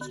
[0.00, 0.06] 大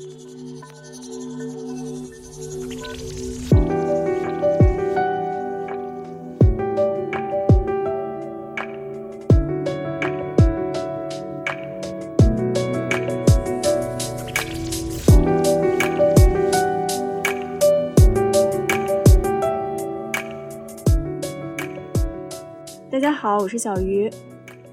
[23.00, 24.12] 家好，我是小鱼。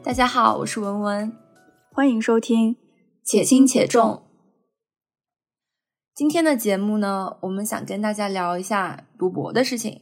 [0.03, 1.33] 大家好，我是文文。
[1.91, 2.75] 欢迎收听
[3.25, 4.23] 《且轻且重》。
[6.17, 10.01] 今天的节目呢，我们想跟大家聊一下读博的事情。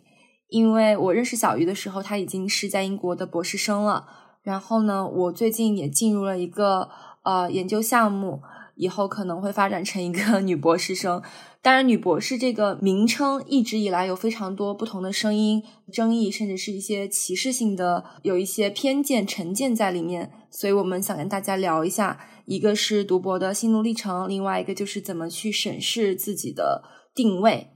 [0.49, 4.07] 因为我认识小鱼的时候，他已经是在英国的博士生了。
[4.45, 6.89] 然后呢，我最近也进入了一个
[7.25, 8.43] 呃研究项目。
[8.77, 11.23] 以后可能会发展成一个 女博士生，
[11.63, 15.63] 当然，女博士这个名称一直以来有非常多不同的声音、
[15.93, 20.33] 争议，甚至是一些歧视性的，有一些偏见成见在里面。
[20.51, 26.83] 所以我们想跟大家聊一下，一个是读博的心路历程，另外一个就是怎么去审视自己的
[27.15, 27.69] 定位。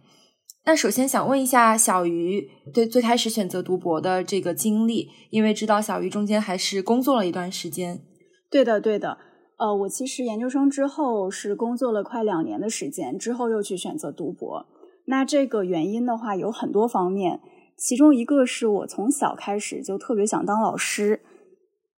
[0.65, 8.03] 那首先想问一下小鱼，对最开始选择读博的这个经历，因为知道小鱼中间还是工作了一段时间。
[8.51, 9.17] 对的，对的。
[9.59, 14.67] 呃，我其实研究生之后是工作了快两年的时间，之后又去选择读博。
[15.07, 17.41] 那这个原因的话有很多方面，
[17.77, 21.23] 其中一个是我从小开始就特别想当老师，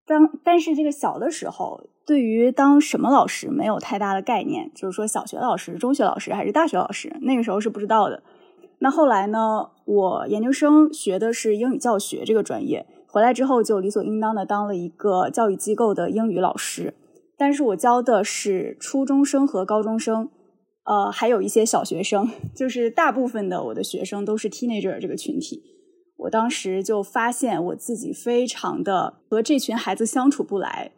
[0.06, 1.80] 当但是这个小的时候
[2.10, 8.24] 对于当什么老师没有太大的概念，就是说小学老师、中学老师还是大学老师，那个时候是不知道的。
[8.80, 16.94] 那后来呢，我研究生学的是英语教学这个专业，回来之后就理所应当的当了一个教育机构的英语老师。
[17.38, 20.30] 但是我教的是初中生和高中生，
[20.82, 25.62] 呃，还有一些小学生，就是大部分的我的学生都是 teenager 这个群体。
[26.16, 30.90] 我当时就发现我自己非常的和这群孩子相处不来，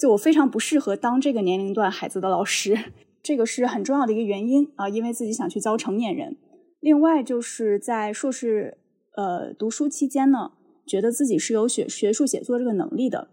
[0.00, 6.38] 就我非常不适合当这个年龄段孩子的老师，这个是很重要的一个原因啊，因为自己想去教成年人。
[6.80, 8.78] 另外就是在硕士
[9.14, 10.52] 呃读书期间呢，
[10.86, 13.28] 觉得自己是有学学术写作这个能力的。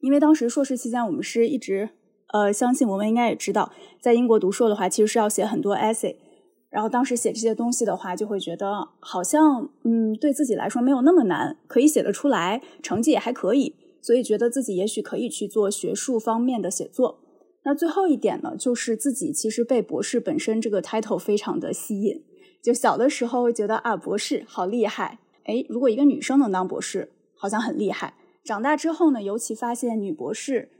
[0.00, 1.90] 因为当时硕士期间，我们是一直，
[2.32, 6.16] 呃，相信我们应该也知道，在英国读硕的话，其实是要写很多 essay，
[6.68, 17.20] 然后当时写这些东西的话，就会觉得好像，嗯，对自己来说没有那么难，可以写得出来，成绩也还可以，所以觉得自己也许可以去做学术方面的写作。
[17.64, 22.22] 那最后一点呢，就是自己其实被博士本身这个 title 非常的吸引，
[22.60, 28.14] 就小的时候会觉得啊，博士好厉害，哎，如果一个女生能当博士，好像很厉害。
[28.42, 30.70] 长大之后呢，尤其发现女博士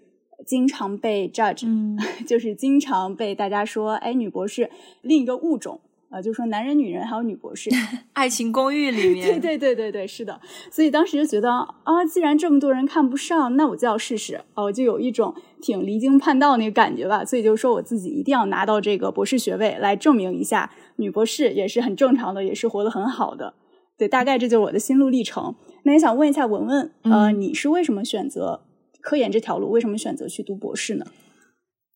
[0.44, 1.64] 经常被 judge，
[2.26, 4.68] 就是经常被大家说，哎，女博士
[5.02, 5.80] 另一个物种
[6.12, 7.70] 啊，就说男人、女人还有女博士，
[8.12, 10.38] 爱情公寓里面，对对对对对，是的。
[10.70, 17.24] 所以当时就觉得啊，既然这么多人看不上，那我就要试试啊，我就有一种挺离经叛道那个感觉吧。
[17.24, 23.54] 所以就说我自己一定要拿到这个博士学位，来证明一下女博士也是很正常的，也是活得很好的。
[23.96, 25.54] 对，大概这就是我的心路历程。
[25.84, 28.60] 那也想问一下文文，呃，你是为什么选择
[29.00, 29.70] 科研这条路？
[29.70, 31.06] 为什么选择去读博士呢？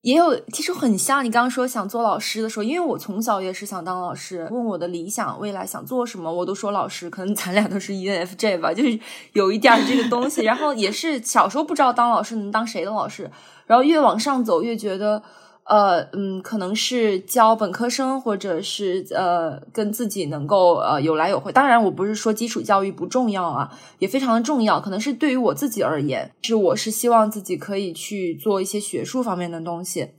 [0.03, 4.47] 也有，其实很像你刚刚说想做老师的时候，因为我从小也是想当老师。
[4.51, 7.11] 问我的理想未来想做什么，我都说老师。
[7.11, 8.99] 可能咱俩都是 ENFJ 吧，就是
[9.33, 10.43] 有一点这个东西。
[10.43, 13.31] 然后也是小时候不知道当老师能当谁的老师，
[13.67, 15.23] 然后越往上走越觉得。
[15.69, 21.51] 呃嗯，可能是教本科生，或者是呃跟自己能够呃有来有回。
[21.51, 24.81] 当然，我不是说基础教育不重要啊，也非常的重要。
[24.81, 30.11] 可能是对于我自己而言，是我是希望自己可以去做一些学术方面的东西，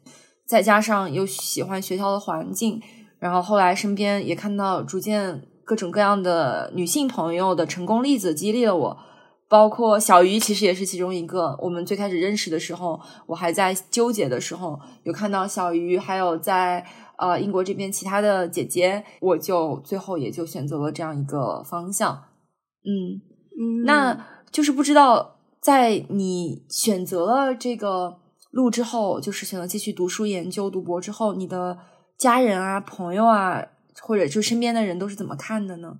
[0.45, 2.81] 再加上又喜欢学校的环境，
[3.19, 8.97] 然后后来身边也看到逐渐各种各样的女性朋友的成功例子，激励了我。
[9.49, 11.57] 包括小鱼，其实也是其中一个。
[11.61, 16.85] 我们最开始认识的时候，我还在纠结的时候，有看到小鱼，还有在
[17.17, 22.25] 呃英国这边其他的姐姐，我就最后也就选择了这样一个方向。
[22.83, 23.21] 嗯
[23.57, 28.19] 嗯，那就是不知道在你选择了这个
[28.51, 31.77] 路之后，就是选择继续读书研究读博之后，你的
[32.17, 33.63] 家人啊、朋友啊，
[34.01, 35.97] 或者就身边的人都是怎么看的呢？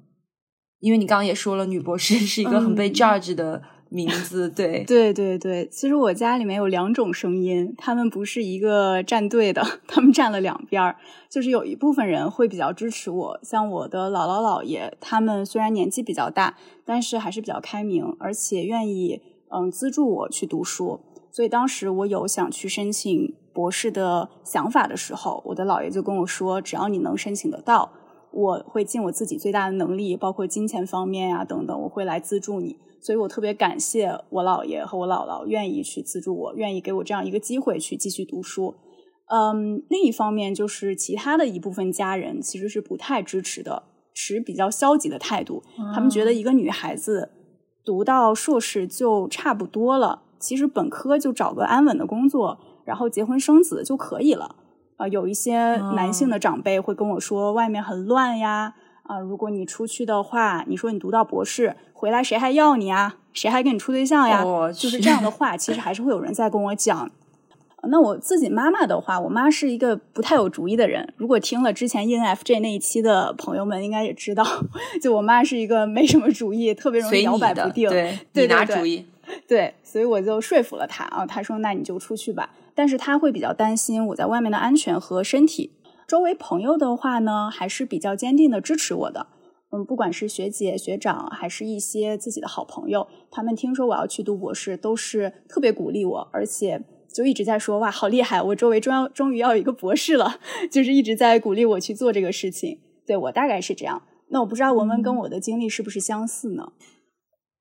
[0.80, 5.68] 因为你刚刚也说了，女博士 是一个很被 judge 的名字，对， 对对对。
[5.72, 10.96] 其实我家里面有两种声音，他们不是一个站队的，他们站了两边儿。
[11.30, 21.02] 就是有一部分人会比较支持我，像我的姥姥姥爷，他们虽然年纪比较大，但是还是比较开明，而且愿意嗯资助我去读书。
[21.32, 27.92] 所以当时我有想去申请博士的想法的时候，我的姥爷就跟我说，只要你能申请得到。
[28.32, 32.78] 我会尽我自己最大的能力，包括金钱方面呀等等，我会来资助你。
[33.00, 38.76] 所以我特别感谢我姥爷和我姥姥愿意去资助我，愿意给我这样一个机会去继续读书。
[39.28, 43.84] 嗯，另一方面就是其他的一部分家人其实是不太支持的，
[44.14, 45.64] 持比较消极的态度。
[45.94, 47.32] 他们觉得一个女孩子
[47.86, 54.56] 读到硕士就差不多了，其实本科就找个安稳的工作，然后结婚生子就可以了。
[54.98, 58.74] 啊，有一些男性的长辈会跟我说，外面很乱呀。
[59.04, 63.16] 啊，如果你出去的话，你说你读到博士回来，谁还要你啊？
[63.32, 64.44] 谁还跟你处对象呀？
[64.74, 67.10] 就是这样的话，其实还是会有人在跟我讲。
[67.84, 71.14] 那我自己妈妈的话，我妈是一个不太有主意的人。
[71.16, 74.44] 如果听了之前 ENFJ 那一期的朋友们，应该也知道，
[75.02, 77.88] 就我妈是一个没什么主意，特别容易摇摆不定。
[77.90, 79.06] 对，你拿主意。
[79.48, 81.26] 对，所以我就说服了她啊。
[81.26, 85.74] 她说：“那你就出去吧。”但是他会比较担心我在外面的安全和身体。
[86.08, 89.26] 周围朋友的话呢，还是比较坚定的支持我的。
[89.72, 98.40] 嗯，不管是学姐、学长，还是一些自己的好朋友，他们听说我要去读博士，都是特别鼓励我，而且就一直在说：“哇，好厉害！
[98.42, 100.40] 我周围终要终于要有一个博士了。
[100.72, 102.80] ”就是一直在鼓励我去做这个事情。
[103.08, 104.04] 对我大概是这样。
[104.30, 106.72] 那我不知道文文跟我的经历是不是相似呢？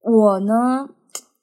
[0.02, 0.90] 我呢，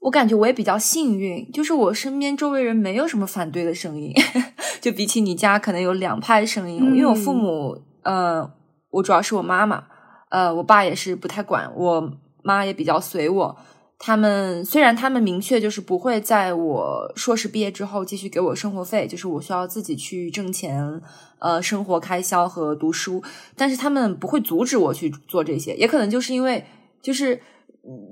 [0.04, 4.14] 我感觉我也比较幸运，就是我身边周围人没有什么反对的声音。
[4.82, 8.52] 就比起你家，可能有两派声音，因为我父母，呃，
[8.90, 9.86] 我主要是我妈妈。
[10.30, 12.12] 呃，我爸也是不太管，我
[12.42, 13.56] 妈也比较随我。
[13.98, 21.02] 他们虽然他们明确就是不会在我硕士毕业之后继续给我生活费，就是我需要自己去挣钱，
[21.40, 23.24] 呃，生活开销和读书，
[23.56, 25.74] 但是他们不会阻止我去做这些。
[25.76, 26.66] 也可能就是因为，
[27.02, 27.40] 就是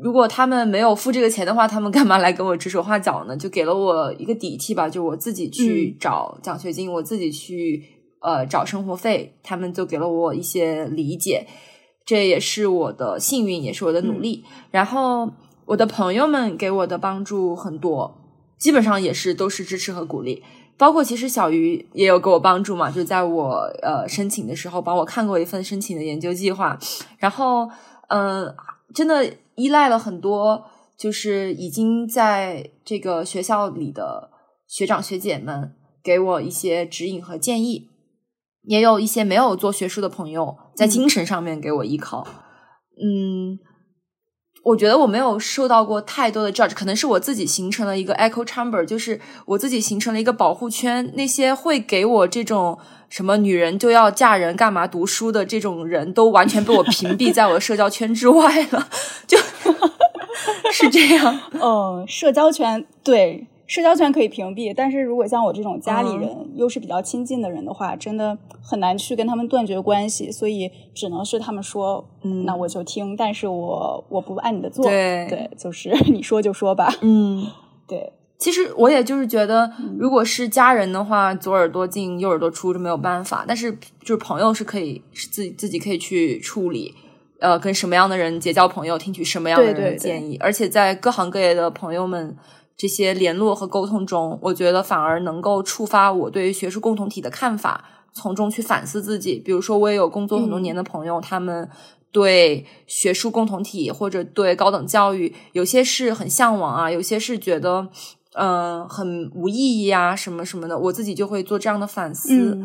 [0.02, 3.38] 如果他们没有付这个钱的话，他们干嘛来跟我指手画脚呢？
[3.38, 7.82] 就给了我一个底气吧，就我自己去找奖学金，我自己去
[8.20, 11.48] 呃找生活费，他们就给了我一些理解。
[12.04, 14.44] 这也是我的幸运，也是我的努力。
[14.72, 15.32] 然后
[15.66, 18.18] 我的朋友们给我的帮助很多，
[18.58, 20.44] 基本上也是都是支持和鼓励。
[20.78, 26.78] 包括其实小鱼也有给我帮助嘛，就在我呃申请的时候帮我看过一份申请的研究计划。
[27.20, 27.70] 然后
[28.10, 28.54] 嗯，
[28.94, 30.66] 真的依赖了很多，
[30.98, 34.32] 就是已经在这个学校里的
[34.68, 37.90] 学长学姐们给我一些指引和建议。
[38.64, 42.24] 也有一些没有做学术的朋友在精神上面给我依靠，
[43.04, 43.58] 嗯，
[44.64, 51.12] 我觉得我没有受到过太多的 judge，可能是我自己形成了一个 echo chamber，就是我自己形成了一个保护圈。
[51.16, 52.78] 那些会给我这种
[53.10, 58.88] 什么女人就要嫁人干嘛读书的这种人都完全被我屏蔽在我的社交圈之外了，
[59.26, 59.38] 就
[60.72, 61.40] 是这样。
[61.54, 63.48] 嗯，社交圈对。
[63.72, 77.48] 社交圈可以屏蔽，但是如果像我这种家里人又是比较亲近的人的话，真的很难去跟他们断绝关系，所以只能是他们说，嗯，那我就听，但是我我不按你的做，对对，就是 你说就说吧，嗯，
[77.88, 78.12] 对。
[78.38, 83.46] 其实我也就是觉得，如果是家人的话，左耳朵进右耳朵出，就没有办法。
[83.48, 83.72] 但是
[84.02, 86.94] 就是朋友是可以是自己自己可以去处理，
[87.40, 92.36] 呃，跟什么样的人结交朋友，听取什么样的人的建议，而且在各行各业的朋友们。
[92.78, 99.36] 这些联络和沟通中，我觉得反而能够触发我对学术共同体的看法，从中去反思自己。
[99.36, 101.70] 比如说，我也有工作很多年的朋友，他们
[102.12, 107.88] 对学术共同体或者对高等教育，有些是很向往啊，有些是觉得
[108.34, 110.78] 嗯很无意义啊，什么什么的。
[110.80, 112.58] 我自己就会做这样的反思。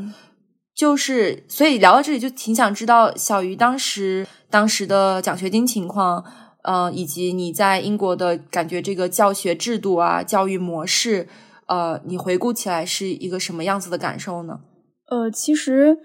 [0.74, 6.24] 就是所以聊到这里，就挺想知道小鱼当时当时的奖学金情况。
[6.66, 11.28] 呃，以及你在英国的感觉，这个教学制度啊，教育模式，
[11.66, 14.58] 呃，你回顾起来是一个什么样子的感受呢？
[15.08, 15.98] 呃，其实，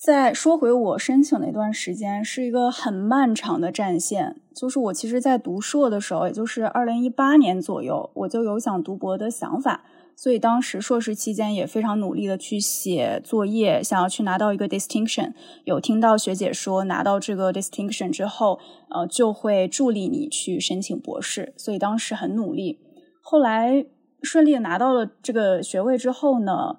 [0.00, 4.40] 在说回我申请那段时间，是一个很漫长的战线。
[4.56, 9.84] 就是我其实，在读硕的时候，也就是二零一八年左右，我就有想读博的想法。
[10.20, 15.32] 所以当时硕士期间也非常努力的去写作业，想要去拿到一个 distinction。
[15.64, 18.58] 有听到学姐说拿到这个 distinction 之后，
[18.90, 21.54] 呃，就会助力你去申请博士。
[21.56, 22.80] 所以当时很努力。
[23.22, 23.86] 后来
[24.20, 26.78] 顺利的拿到了这个学位之后呢，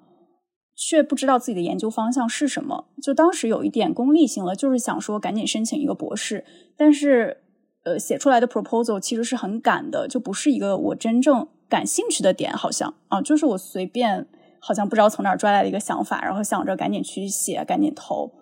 [0.76, 2.88] 却不知道自己的研究方向是什么。
[3.02, 6.44] 就当时有一点功利性了，就是想说赶紧申请一个博士。
[6.76, 7.38] 但是，
[7.84, 11.48] 呃，写出来的 proposal 其实是很赶的，就不是一个我真正。
[11.70, 14.26] 感兴趣的点好像啊，就是我随便
[14.58, 18.32] 好像不知道从哪儿抓来的一个想法，然后想着赶紧去写，赶紧投，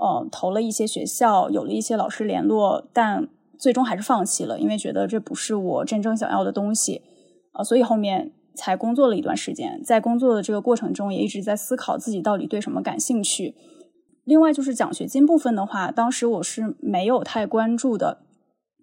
[0.00, 7.02] 嗯，投了一些学校，有了一些老师联络，但最终还是放弃了，因为觉得这不是我真正想要的东西
[7.52, 13.56] 啊，所以后面才工作了一段时间，在工作的这个过程中，也一直在思考自己到底对什么感兴趣。
[14.24, 18.27] 另外就是奖学金部分的话，当时我是没有太关注的。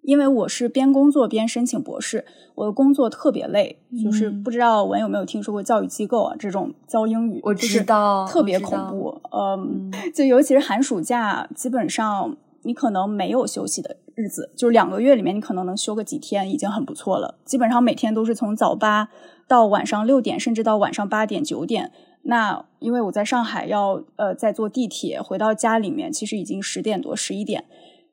[0.06, 9.20] 因为我是边工作边申请博士，我的工作特别累，就是不知道文有没有听说过教育机构啊这种教英语，我知道特别恐怖。
[9.32, 17.34] 嗯， 就尤其是寒暑假，基本上你可能没有休息的日子，就是两个月里面你可能能休个几天已经很不错了。
[17.44, 19.08] 基本上每天都是从早八
[19.48, 21.90] 到晚上六点，甚至到晚上八点九点。
[22.22, 27.64] 那因为我在上海要呃再坐地铁回到家里面，其实已经十点多十一点。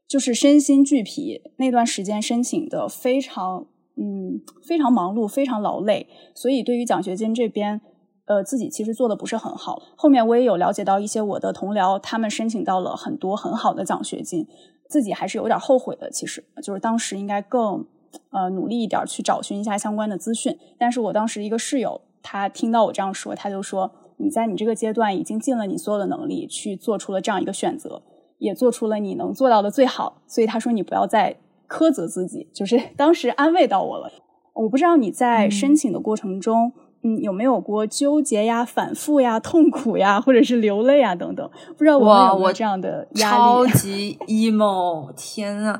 [0.07, 7.81] 就是身心俱疲，那段时间申请的非常，嗯，非常忙碌，非常劳累，所以对于奖学金这边，
[8.25, 9.81] 呃，自己其实做的不是很好。
[9.95, 14.47] 后面我也有了解到一些我的同僚，他们申请到了很多很好的奖学金，
[14.87, 16.11] 自己还是有点后悔的。
[16.11, 17.85] 其实就是当时应该更，
[18.31, 20.57] 呃，努力一点去找寻一下相关的资讯。
[20.77, 28.03] 但是我当时一个室友，他听到我这样说，他就说：“你在你这个阶段已经尽了你所有的能力，去做出了这样一个选择。”
[28.43, 31.37] 也做出了你能做到的最好，所以他说你不要再
[31.69, 34.11] 苛责自己，就是当时安慰到我了。
[34.53, 36.73] 我不知道你在申请的过程中。
[36.75, 36.82] 嗯，
[37.21, 41.49] 有没有过纠结呀、反复呀、痛苦呀，或者是流泪啊等等？
[41.77, 43.35] 不知道我有没有这样的压力？
[43.35, 45.79] 超 级 emo，天啊！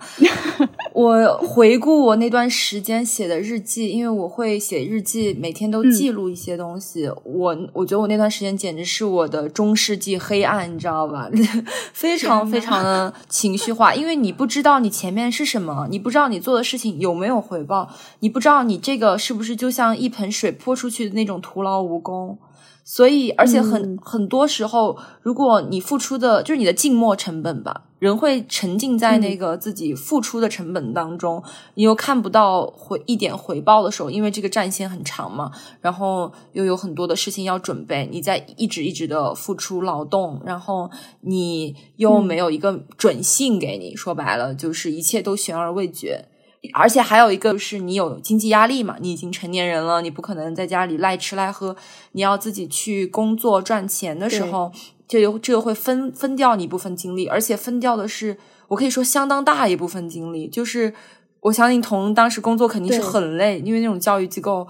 [0.94, 7.10] 我回顾我那段时间写的日记，因为我会写日记，每天都记录一些东西。
[7.24, 11.30] 我我觉得我那段时间简直是我的中世纪黑暗，你知道吧？
[11.94, 17.90] 非常非常的情绪化，因为你不知道你前面是什么，你不知道你做的事情有没有回报，
[18.20, 21.13] 你不知道你这个是不是就像一盆水泼出去。
[21.14, 22.38] 那种徒劳无功，
[22.84, 31.42] 所以而且很很多时候，如果你付出的就是你的静默成本吧，人会沉浸在那个自己付出的成本当中，
[31.76, 40.92] 你又看不到回一点回报的时候，因为这个战线很长嘛，然后又有很多的事情要准备，你在一直一直的付出劳动，然后
[41.22, 46.26] 你又没有一个准信给你，说白了就是一切都悬而未决。
[46.72, 48.96] 而且还有一个是你有经济压力嘛？
[49.02, 51.76] 你已经成年人了，你不可能在家里赖吃赖喝，
[52.14, 54.72] 你要自己去工作赚钱的时候，
[55.08, 58.38] 这有这个会分分掉你一部分精力，而且分掉的是
[58.70, 60.48] 我可以说相当大一部分精力。
[60.48, 60.94] 就是
[61.42, 64.68] 我相信童当时工作肯定是很累，因为那种教育机构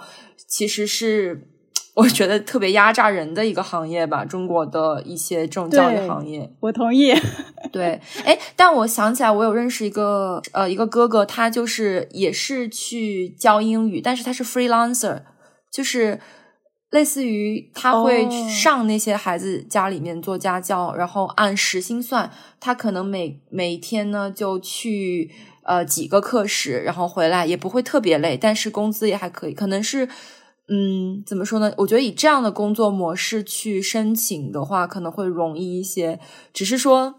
[0.47, 1.47] 其实是。
[1.95, 7.13] 我觉得特别压榨人的一个行业吧，中国的一些这种教育行业，我同意。
[7.71, 15.21] 对，哎，但我想起来，我有认识一个呃一个哥哥，他就是也是去教英语，但是他是 freelancer，
[15.71, 16.19] 就是
[16.89, 25.29] 类似于他会上那些孩子家里面做家教，然后按时薪算，他可能每每天呢就去
[25.63, 30.09] 呃几个课时，然后回来也不会特别累，但是工资也还可以，可能是。
[30.69, 31.73] 嗯，怎么说呢？
[31.77, 36.17] 我觉得以这样的工作模式去申请的话，可能会容易一些。
[36.53, 37.15] 只是说，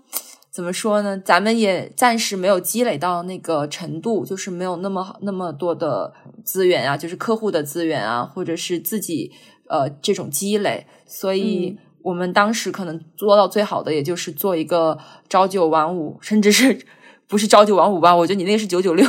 [0.50, 1.18] 怎么说呢？
[1.18, 9.30] 咱们也暂时没有积累到那个程度，就是没有那么那么多的资源啊，就是客户的资源啊，或者是自己
[9.68, 10.86] 呃这种积累。
[11.06, 14.98] 所以我们当时可能做到最好的，也就是做一个
[15.28, 16.78] 朝九晚五，甚至是
[17.28, 18.16] 不是朝九晚五吧？
[18.16, 19.06] 我觉得你那是九九六。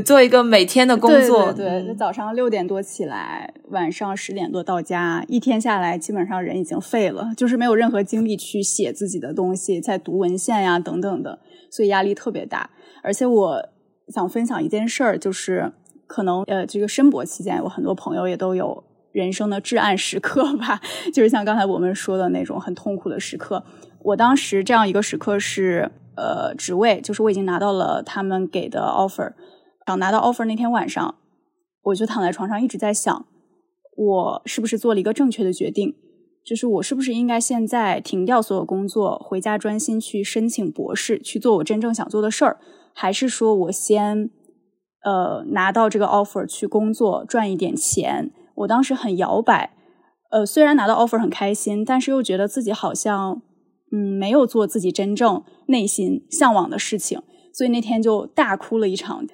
[0.00, 11.38] 做一个每天的工作，对对，早上六点多起来，晚上十点多到家，一天下来基本上人已经废了，就是没有任何精力去写自己的东西，在读文献呀等等的，
[11.70, 12.70] 所以压力特别大。
[13.02, 13.68] 而且我
[14.08, 15.72] 想分享一件事儿，就是
[16.06, 20.80] 可能呃，这个申博期间，有很多朋友也都有人生的至暗时刻吧，
[21.14, 23.64] 就是像刚才我们说的那种很痛苦的时刻。
[24.00, 29.32] 我当时这样一个时刻是呃，职位就是我已经拿到了他们给的 offer。
[29.86, 31.14] 想拿到 offer 那天晚上，
[31.84, 33.24] 我就躺在床上一直在想，
[33.96, 35.94] 我是不是做了一个正确的决定？
[36.44, 42.58] 就是我是不是应该现在停掉所有工作，回家专心去申请博士，去做我真正想做的事儿？
[42.92, 44.30] 还是说我先
[45.04, 48.32] 呃拿到这个 offer 去工作，赚一点钱？
[48.56, 49.76] 我当时很摇摆，
[50.30, 53.42] 呃，虽然拿到 offer 很开心，但是又觉得自己好像
[53.92, 59.24] 嗯没有做自己真正内心向往的事情，所以那天就大哭了一场。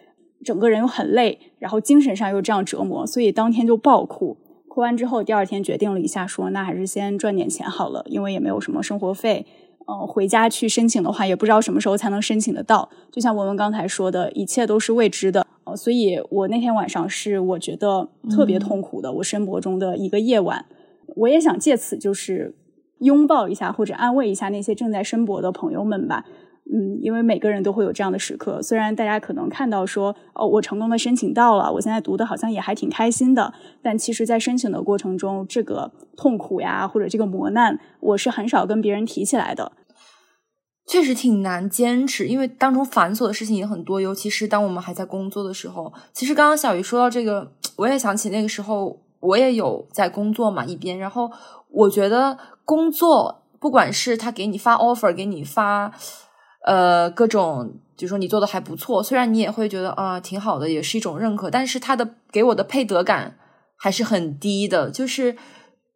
[0.45, 4.37] 整个人又很累，然后精神上又这样折磨，所以当天就爆哭。
[4.69, 9.47] 哭完之后，第二天决定了一下，说那还是先赚点钱好了，因为也没有什么生活费。
[9.87, 12.89] 嗯，回家去申请的话，也不知道什么时候才能申请得到。
[13.11, 15.47] 就像文文刚才说的，一切都是未知的。
[15.65, 20.65] 呃，所以我那天晚上是我觉得特别痛苦的，我申博中的一个夜晚。
[21.17, 22.55] 我也想借此就是
[23.01, 26.25] 拥抱一下或者安慰一下那些正在申博的朋友们吧。
[26.71, 28.63] 嗯，因为每个人都会有这样的时刻。
[28.63, 33.53] 虽然大家可能看到说，哦，我成功的申请到了，我现在读的好像也还挺开心的，
[33.83, 39.73] 但其实，在申请的过程中，这个痛苦呀，或者这个磨难，我是很少跟别人提起来的。
[40.85, 45.93] 确实挺难坚持，因为当中繁琐的事情也很多，尤其是当我们还在工作的时候。
[46.13, 50.99] 其实刚刚小鱼说到这个，我也想起那个时候我也有在工作嘛，一边。
[50.99, 51.31] 然后
[51.69, 55.93] 我觉得工作，不管是他给你发 offer，给你发
[56.65, 63.37] 呃各种，就说你做的还不错，虽然你也会觉得啊挺好的，也是一种认可，但是他的给我的配得感
[63.77, 65.37] 还是很低的，就是。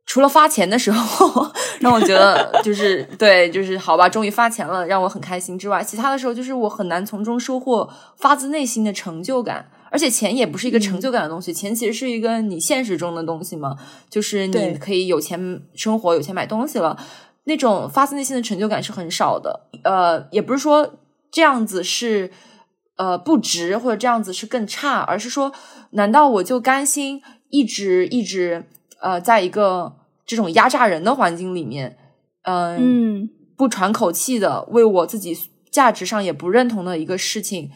[0.09, 1.51] 除了发钱的时候，
[1.83, 9.69] 让我觉得就是对，就是好吧，终于发钱了，让我很开心之外，其他的时候就是我很难从中收获发自内心的成就感。
[9.91, 13.77] 而且钱也不是一个成就感的东西，钱其实是一个你现实中的东西嘛，
[14.09, 16.97] 就是你可以有钱生活，有钱买东西了，
[17.47, 19.69] 那种发自内心的成就感是很少的。
[19.83, 20.99] 呃，也不是说
[21.33, 22.31] 这样子是
[22.97, 25.53] 呃不值，或者这样子是更差，而是说，
[25.91, 28.67] 难道我就甘心一直一直？
[28.99, 31.99] 呃，在一个这种压榨人的环境里面，
[32.45, 35.37] 嗯，不喘口气的为我自己
[35.71, 37.71] 价值上也不认同的一个事情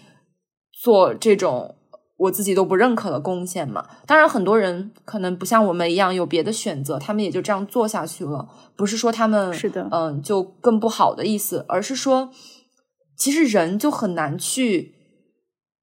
[0.82, 1.76] 做这种
[2.20, 3.84] 我自己都不认可的贡献嘛？
[4.06, 8.48] 当然，很多人可能不像我们一样有别的选择，他们也就这样做下去了。
[8.76, 12.30] 不是说他们是的，嗯，就更不好的意思，而是说，
[13.16, 14.94] 其实人就很难去，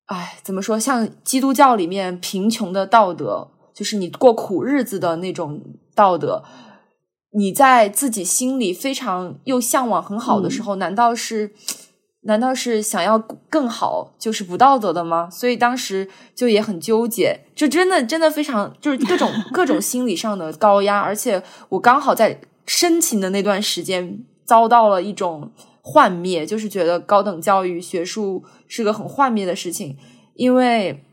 [0.05, 0.79] 哎，怎么说？
[0.79, 3.49] 像基督教里面贫穷的道德。
[3.73, 5.61] 就是你过苦日子的那种
[5.93, 6.43] 道德，
[7.37, 11.53] 你在自己心里非常又向往很好的时候，难道是
[12.27, 13.17] 难道是想要
[13.49, 15.29] 更好就是不道德的吗？
[15.31, 29.97] 所以当时就也很纠结，就真的真的非常就是各种 各种心理上的高压，而且我刚好在申请的那段时间遭到了一种幻灭，就是觉得高等教育学术是个很幻灭的事情，
[30.35, 31.03] 因为。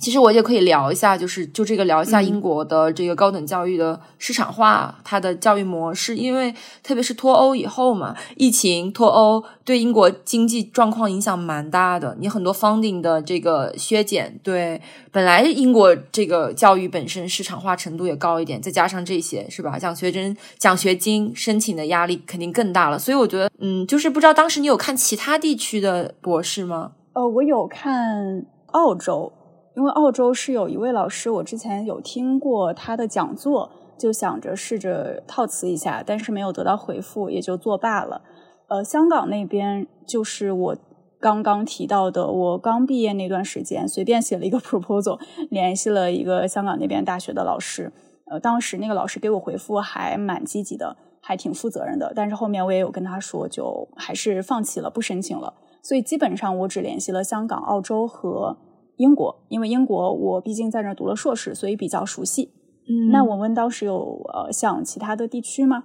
[0.00, 6.16] 其实我也可以聊一下，就是就这个聊一下英国的这个高等教育的市场化，它的教育模式。
[6.16, 12.16] 因为特别是脱欧以后嘛，疫情脱欧对英国经济状况影响蛮大的。
[12.18, 14.80] 你很多 funding 的这个削减，对
[15.12, 19.78] 本来英国这个教育本身市场化程度也高一点，再加上这些是吧？
[19.78, 22.98] 奖学金奖学金申请的压力肯定更大了。
[22.98, 26.92] 所以我觉得，嗯，就是不知道当时你有看其他地区的博士吗？
[27.12, 29.30] 呃，我有看澳洲。
[29.76, 38.22] 因为澳洲是有一位老师，我之前有听过他的讲座，就想着试着套词一下，但是没有得到回复，也就作罢了。
[38.68, 40.76] 呃，香港那边就是我
[41.20, 47.92] 刚刚提到的，我刚毕业那段时间，随便写了一个 proposal，联系了一个香港那边大学的老师。
[48.30, 52.12] 呃，当时那个老师给我回复还蛮积极的，还挺负责任的。
[52.14, 55.54] 但是后面我也有跟他说，就还是放弃了，不申请了。
[55.82, 58.56] 所以基本上我只联系了香港、澳洲和。
[59.00, 62.52] 英国，因为英国我毕竟在那读了硕士，所以比较熟悉。
[62.86, 65.84] 嗯，那我们当时有呃像其他的地区吗？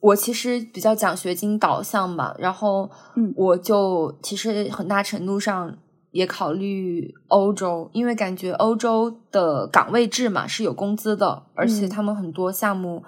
[0.00, 5.76] 我其实比较奖学金导向吧，然后嗯，我就其实很大程度上
[6.12, 13.02] 也考虑欧洲，因为感觉欧洲的岗位制嘛是有工资的，而且他们很多项目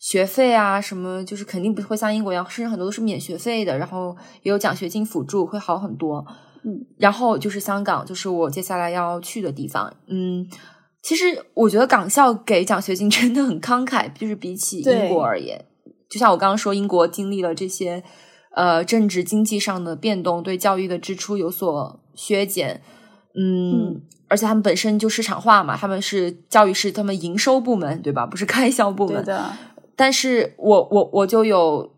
[0.00, 6.26] 学费啊什么，就是肯定不会像英国一样，甚至很多都是免学费的，然后也有奖学金辅助，会好很多。
[6.64, 9.92] 嗯，然后就是香港，就是我接下来要去的地方。
[10.06, 10.46] 嗯，
[11.02, 15.64] 其实我觉得港校给奖学金真的很慷慨，就是比起英国而言，
[16.08, 18.04] 就像我刚刚说，英国经历了这些
[18.54, 22.80] 呃政治经济上的变动，对教育的支出有所削减。
[23.34, 28.24] 嗯，而且他们本身就市场化嘛，他们是教育是他们营收部门，对吧？
[28.24, 29.24] 不是开销部门。
[29.24, 29.52] 的。
[29.96, 31.92] 但是我我我就有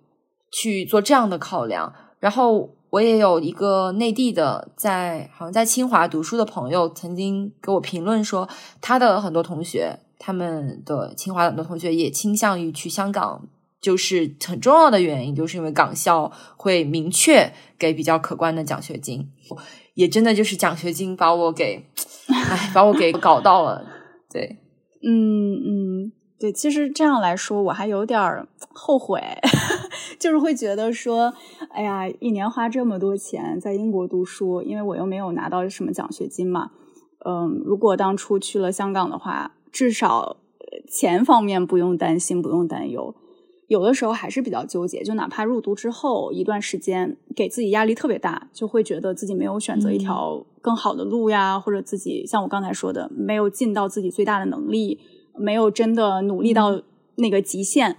[0.51, 2.74] 去做这样的考量，然后。
[2.95, 8.49] 我也有一个内地的，在好像在清华读书的朋友，曾经给我评论说，
[8.81, 13.49] 他的很多同学，他们的清华很多同学也倾向于去香港，
[13.81, 19.29] 就是很重要的原因，就是因为港校会明确给比较可观的奖学金，
[19.95, 21.85] 也真的就是奖学金把我给，
[22.29, 23.85] 哎，把我给搞到了，
[24.31, 24.59] 对，
[25.03, 25.84] 嗯嗯。
[26.45, 29.19] 对，其实这样来说，我还有点后悔，
[30.21, 31.33] 就是会觉得说，
[31.71, 36.73] 哎呀，一年花这么多钱在英国读书，因为我又没有拿到什么奖学金嘛。
[37.25, 40.37] 嗯，如果当初去了香港的话，至少
[40.87, 43.15] 钱方面不用担心，不用担忧。
[43.69, 55.01] 有的时候还是比较纠结，就哪怕入读之后一段时间，给自己压力特别大，就会觉得自己没有选择一条更好的路呀，或者自己像我刚才说的，没有尽到自己最大的能力。
[55.37, 56.81] 没有真的努力到
[57.17, 57.97] 那个极限，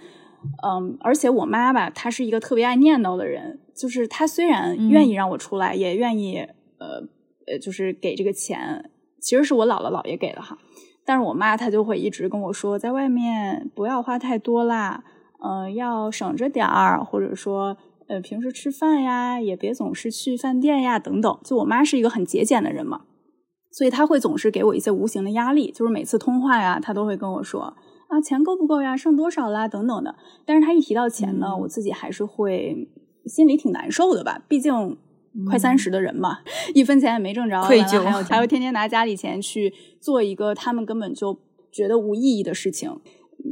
[0.66, 6.38] 嗯，而且我妈吧，她是一个特别爱念叨的人，就是她虽然愿意让我出来，也愿意
[6.78, 7.04] 呃
[7.46, 10.58] 呃，就是给这个钱，其实是我姥姥姥爷给的哈，
[11.04, 15.04] 但是我妈她就会一直跟我说，在外面不要花太多啦，
[15.42, 21.40] 呃，要省着点儿，或者说呃，平时吃饭呀，也别总是去饭店呀，等等。
[21.44, 23.02] 就我妈是一个很节俭的人嘛，
[23.72, 27.74] 所以她会总是给我一些无形的压力，就是每次通话呀，她都会跟我说
[28.08, 30.16] 啊，钱够不够呀，剩多少啦，等等的。
[30.46, 32.88] 但是她一提到钱呢，我自己还是会
[33.26, 34.98] 心里挺难受的吧，毕竟
[35.50, 36.40] 快三十的人嘛，
[36.74, 41.40] 一分钱也没挣着，愧疚， 还有还有天天拿家里钱去做一个他们根本就
[41.72, 43.00] 觉得无意义的事情。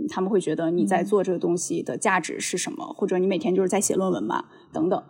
[0.10, 5.03] 他们会觉得你在做这个东西的价值是什么，或者你每天就是在写论文嘛，等等。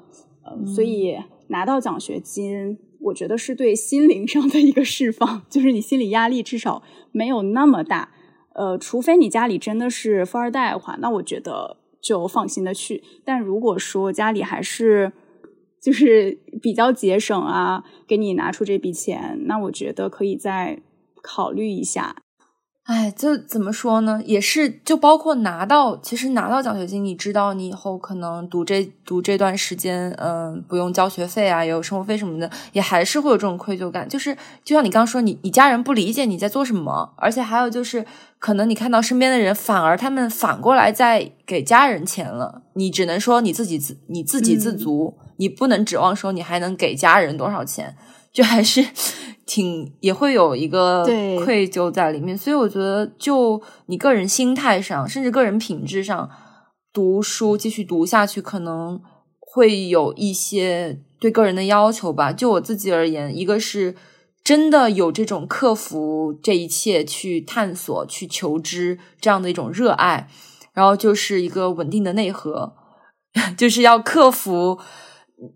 [0.45, 1.17] 呃，所以
[1.47, 8.09] 拿到奖学金，我觉得是对心灵上的一个释放，就是你心理压力至少没有那么大。
[8.53, 13.03] 呃，除非你家里真的是富二代的话，那我觉得就放心的去。
[13.23, 15.13] 但如果说家里还是
[15.81, 20.81] 就是比较节省啊，给你拿出这笔钱，那我觉得可以再
[21.21, 22.17] 考虑一下。
[22.83, 24.21] 哎，这怎么说呢？
[24.25, 34.09] 也是，就包括拿到，其实拿到奖学金，你知道，你以后可能读这读这段时间，嗯，不用交学费啊，也有生活费什么的，也还是会有这种愧疚感。
[34.09, 38.05] 就是，就像你刚刚说，你你家人不理解你在做什么，而且还有就是，
[38.37, 47.95] 可能你看到身边的人，反而他们反过来在给家人钱了，你只能说你自己自你自给自足，你不能指望说你还能给家人多少钱，
[48.33, 48.85] 就还是。
[49.45, 51.03] 挺也会有一个
[51.43, 56.29] 愧疚在里面，所以我觉得，就你个人心态上，甚至个人品质上，
[56.93, 59.01] 读书继续读下去，可能
[59.37, 62.31] 会有一些对个人的要求吧。
[62.31, 63.95] 就我自己而言，一个是
[64.41, 70.29] 真的有这种克服这一切去探索、去求知这样的一种热爱，
[70.73, 72.73] 然后就是一个稳定的内核，
[73.57, 74.79] 就是要克服。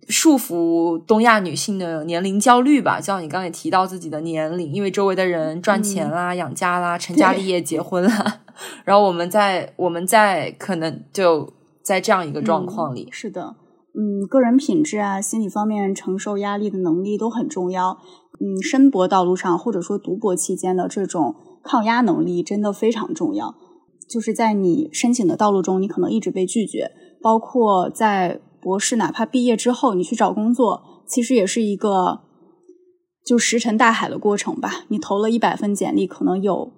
[0.10, 8.42] 束缚东亚女性的年龄焦虑吧，就像你刚才提到自己的年龄，因为周围的人赚钱啦、养家啦、成家立业、结婚啦，
[8.84, 13.08] 然后我们在我们在可能就在这样一个状况里。
[13.12, 13.56] 是的，
[13.94, 17.98] 嗯，个人品质啊、心理方面承受压力的能力都很重要。
[18.42, 23.56] 嗯，申博道路上或者说读博期间的这种抗压能力真的非常重要。
[24.10, 28.42] 就是在你申请的道路中，你可能一直被拒绝，包括在。
[28.62, 32.22] 博士哪怕毕业之后，你去找工作，其实也是一个
[33.26, 34.86] 就石沉大海的过程吧。
[34.90, 36.72] 你投了一百份简历，可能有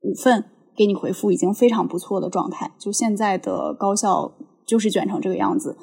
[0.00, 0.44] 五份
[0.76, 2.72] 给你回复，已经非常不错的状态。
[2.78, 4.32] 就现在的高校
[4.66, 5.76] 就是卷成这个样子。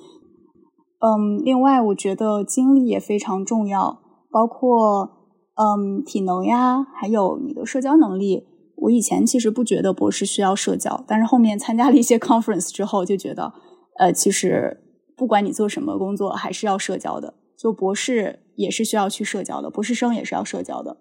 [1.00, 4.00] 嗯，另外我觉得精力也非常重要，
[4.32, 5.10] 包括
[5.56, 8.48] 嗯体能呀，还有你的社交能力。
[8.78, 13.54] 我以前其实不觉得博士需要社交，但是后面参加了一些 conference 之后，就觉得
[14.00, 14.82] 呃其实。
[15.18, 17.36] 不管你做什么工作，还是要社交的。
[17.58, 20.98] 就博士也是需要去社交的，博士生也是要社交的。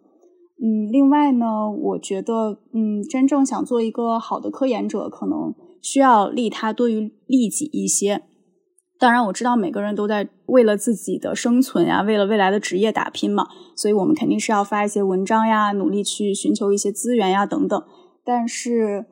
[0.62, 8.22] 嗯，另外呢，我觉得，嗯，真正想做一个好的科研者，可能需要利他多于利己一些。
[9.00, 17.82] 当然，我知道每个人都在为了自己的生存呀，为了未来的职业打拼嘛，所以我们肯定是要发一些文章呀，努力去寻求一些资源呀，等等。
[18.24, 19.06] 但是。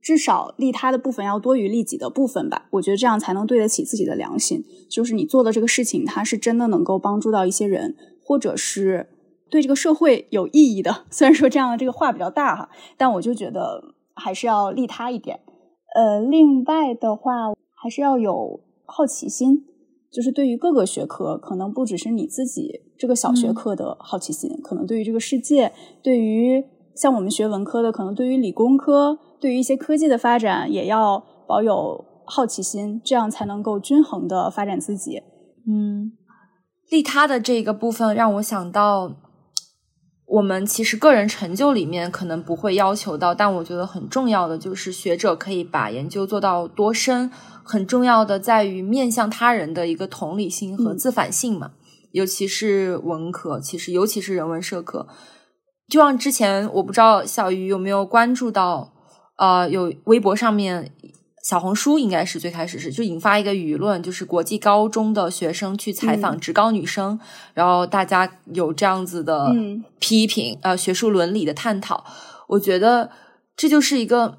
[0.00, 4.64] 至少利他的部分要多于利己的部分吧，我觉得这样才能对得起自己的良心。
[4.88, 9.08] 就是你做的这个事情，它是真的能够帮助到一些人，或者是
[9.50, 11.04] 对这个社会有意义的。
[11.10, 15.40] 虽然说这样的这个话比较大哈，但我就觉得还是要利他一点。
[15.94, 19.64] 呃，另外的话，还是要有好奇心，
[20.10, 26.64] 就是对于各个学科，可能不只是你自己这个小学科的好奇心，可能对于这个世界，对于
[27.00, 29.18] 像我们学文科的，可能对于理工科。
[29.40, 35.22] 对于一些科技的发展，也要保有好奇心，这样才能够均衡的发展自己。
[35.64, 36.10] 嗯，
[36.90, 39.12] 利他的这个部分让我想到，
[40.26, 47.30] 我们其实个人成就里面可能不会要求到，但我觉得很重要的就是学者可以把研究做到多深。
[47.62, 51.72] 很重要的在于面向他人的一个同理心和自反性嘛，
[52.10, 55.06] 尤其是文科，其实尤其是人文社科。
[55.88, 58.92] 就像之前，我不知道小鱼有没有关注到。
[59.36, 60.90] 呃，有微博上面，
[61.44, 67.20] 小红书应该是最开始是就引发一个舆论，就是国际高中的学生去采访职高女生，
[67.54, 69.54] 然后大家有这样子的
[70.00, 72.04] 批评，呃，学术伦理的探讨。
[72.48, 73.12] 我觉得
[73.56, 74.38] 这就是一个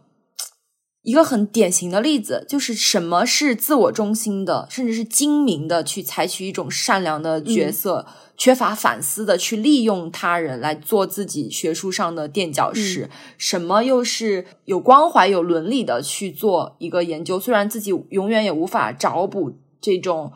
[1.02, 8.06] 一个很典型的例子，就是什么是自我中心的，甚至是精明的去采取一种善良的角色。
[8.38, 17.38] 缺乏反思的去利用他人来做自己学术上的垫脚石，什么又是有关怀、有伦理的去做一个研究？
[17.38, 20.32] 虽然自己永远也无法找补这种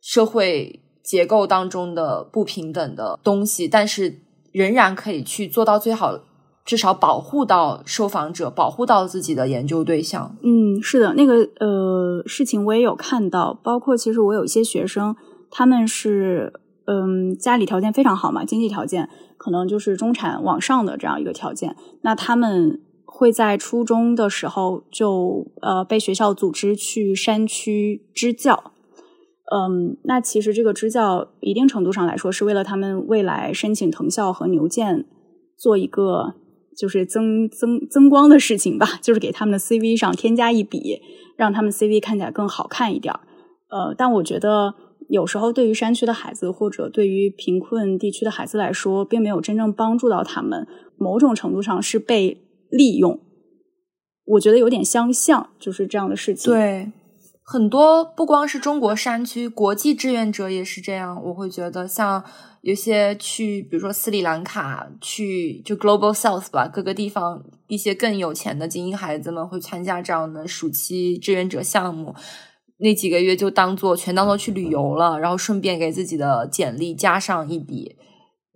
[0.00, 4.20] 社会结构当中的不平等的东西，但是
[4.52, 6.16] 仍然可以去做到最好
[6.68, 10.36] 至少保护到受访者，保护到自己的研究对象。
[10.42, 15.16] 嗯，是的，那个呃事情我也有看到，包括其实我有一些学生，
[15.50, 16.52] 他们是
[16.84, 28.72] 嗯家里条件非常好嘛，经济条件可能就是中产往上的这样一个条件，那他们会在初中的时候就呃被学校组织去山区支教。
[29.50, 35.06] 嗯，那其实这个支教一定程度上来说，是为了他们未来申请藤校和牛剑
[35.56, 36.34] 做一个
[36.78, 41.00] 就是增增增光的事情吧，就是给他们的 CV 上添加一笔，
[41.36, 43.12] 让他们 CV 看起来更好看一点。
[43.68, 44.74] 呃，但我觉得
[45.08, 52.38] 有时候对于山区的孩子或者对于贫困地区的孩子来说，并没有真正帮助到他们，某种程度上是被
[52.70, 53.18] 利用。
[54.24, 56.52] 我觉得有点相像，就是这样的事情。
[56.52, 56.92] 对。
[57.50, 61.18] 很多不光是中国山区，国际志愿者也是这样。
[61.24, 62.22] 我会觉得，像
[62.60, 72.14] 有些去，比如说斯里兰卡，去就 Global South 吧，各个地方一些更有钱的精英孩子们会参加这样的暑期志愿者项目，
[72.80, 77.96] 那几个月就当做全当做去旅游了，然后顺便给自己的简历加上一笔，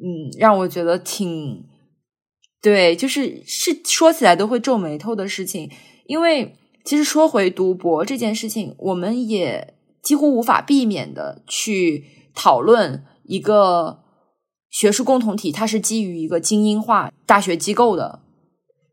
[0.05, 1.65] 嗯，让我觉得挺
[2.61, 5.71] 对，就是是说起来都会皱眉头的事情，
[6.05, 6.59] 因为。
[6.85, 14.01] 其实说回读博这件事情，我们也几乎无法避免的去讨论一个
[14.69, 18.21] 学术共同体，它是基于一个精英化大学机构的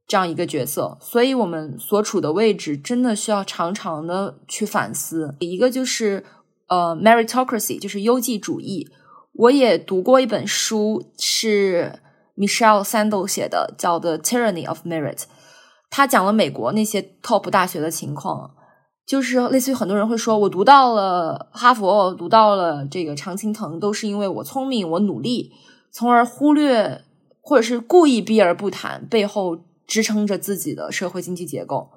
[0.08, 5.36] 这样一个角色，所以我们所处的位置真的需要常常的去反思。
[5.40, 6.24] 一个就是
[6.68, 8.88] 呃，meritocracy，就是优绩主义。
[9.34, 12.00] 我也读过一本书，是
[12.36, 15.16] Michelle Sandel 写的，叫《The Tyranny of Merit》。
[15.90, 18.52] 他讲了美国那些 top 大学的情况，
[19.06, 25.52] 就是类似于很多人会说，我读到了哈佛，读到了这个常青藤，都是因为我聪明，我努力，
[25.92, 27.04] 从而忽略
[27.42, 31.90] 或者是故意避而不谈背后支撑着自己的社会经济结构。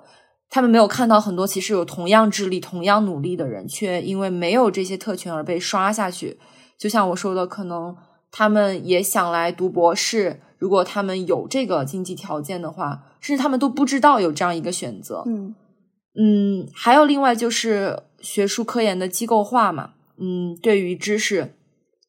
[0.48, 6.38] 他们没有看到很多其实有同样智力、同样努力的人，却因为没有这些特权而被刷下去。
[6.78, 7.96] 就像我说的，可能
[8.30, 10.40] 他们也想来读博士。
[10.58, 15.22] 如果他们有这个经济条件的话，甚至他们都不知道有这样一个选择。
[15.26, 15.54] 嗯
[16.14, 19.92] 嗯，还有另外就是学术科研的机构化嘛。
[20.18, 21.54] 嗯，对于知识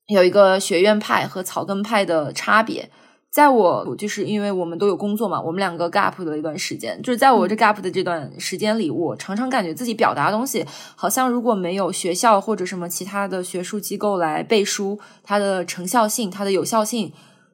[0.08, 2.90] 有一个学院派和草根派的差别。
[3.32, 17.14] 在我就是因为我们都有工作嘛，我们两个 gap 的一段时间，就是在我这 gap 的这段时间里，我常常感觉自己表达的东西，好像如果没有学校或者什么其他的学术机构来背书，它的成效性、它的有效性。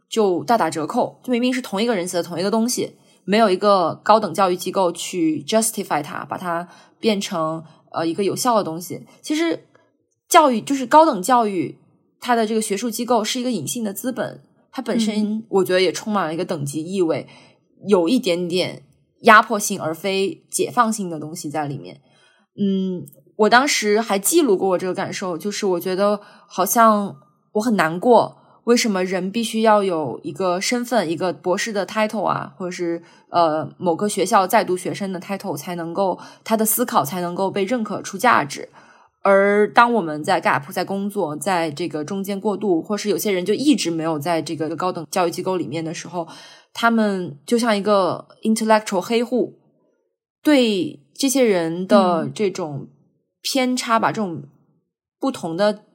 [0.10, 2.96] 就大打折扣，就明明是同一个人写的同一个东西，
[3.30, 6.68] 没有一个高等教育机构去 justify 它，把它
[7.00, 9.06] 变成呃一个有效的东西。
[9.22, 9.68] 其实
[10.28, 11.78] 教育就是高等教育，
[12.20, 17.28] 它的这个学术机构是一个隐性的资本，它本身我觉得也充满了一个等级意味，
[17.88, 18.82] 有一点点
[19.22, 22.02] 压迫性而非解放性的东西在里面。
[22.60, 27.16] 嗯，我当时还记录过我这个感受，就是我觉得好像
[27.52, 28.39] 我很难过。
[28.70, 38.70] 为什么人必须要有一个身份，一个博士的 title 啊，或者是呃某个学校在读学生的 title 才能够他的思考才能够被认可出价值？
[39.24, 46.28] 而当我们在 gap 在工作，在这个中间过渡，或是有些人就一直没有在这个高等教育机构里面的时候，
[46.72, 49.58] 他们就像一个 intellectual 黑户，
[50.44, 52.88] 对这些人的这种
[53.42, 54.44] 偏差吧，这种
[55.20, 55.86] 不同的。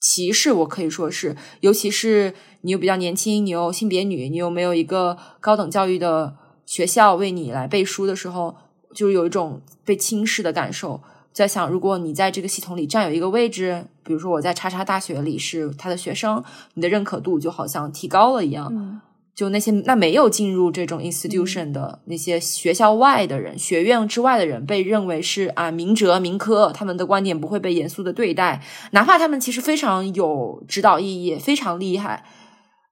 [0.00, 8.56] 歧视，我可以说是，尤其是你又比较年轻，你又性别女，你又没有一个高等教育的学校为你来背书的时候，
[8.94, 11.02] 就有一种被轻视的感受。
[11.32, 16.42] 在想，如果你在这个系统里占有一个位置，比如说我在叉叉大学里是他的学生，
[16.74, 19.00] 你的认可度就好像提高了一样。
[19.40, 32.22] 就那些那没有进入这种 institution 的那些学校外的人，学院之外的人，被认为是啊明哲明科，他们的观点不会被严肃的对待，哪怕他们其实非常有指导意义，非常厉害。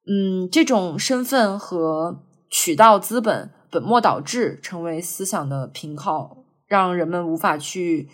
[0.07, 8.09] 嗯，这种身份和渠道资本本末倒置，成为思想的凭靠，让人们无法去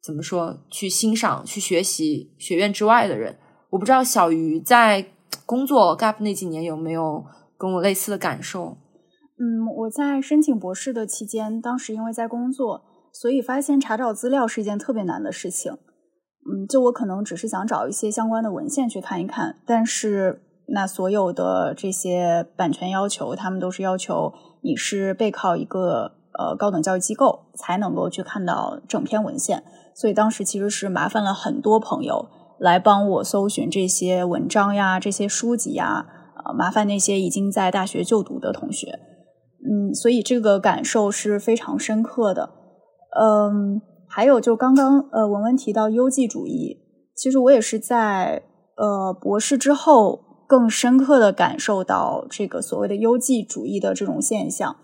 [0.00, 3.38] 怎么说去欣赏、去学习学院之外的人。
[3.70, 5.04] 我不知道小鱼在
[5.44, 7.24] 工作 gap 那几年有没有。
[7.62, 8.76] 跟我类似的感受，
[9.38, 15.70] 嗯，我在申请博士的期间，当时因为在工作，所以发现查找资料是一件特别难的事情。
[15.70, 20.42] 嗯，就我可能只是想找一些相关的文献去看一看，但是
[20.74, 24.32] 那所有的这些版权要求，他们都是要求
[24.64, 29.62] 你是背靠一个呃高等教育机构才能够去看到整篇文献，
[29.94, 36.08] 所以当时其实是麻烦了很多朋友来帮我搜寻这些文章呀、这些书籍呀。
[36.44, 38.98] 呃，麻烦那些已经在大学就读的同学，
[39.64, 42.50] 嗯，所以这个感受是非常深刻的。
[43.20, 46.78] 嗯，还有就刚刚呃文文提到优绩主义，
[47.14, 48.42] 其实我也是在
[48.76, 54.76] 呃博士之后更深刻的感受到这个所谓的优绩主义的这种现象。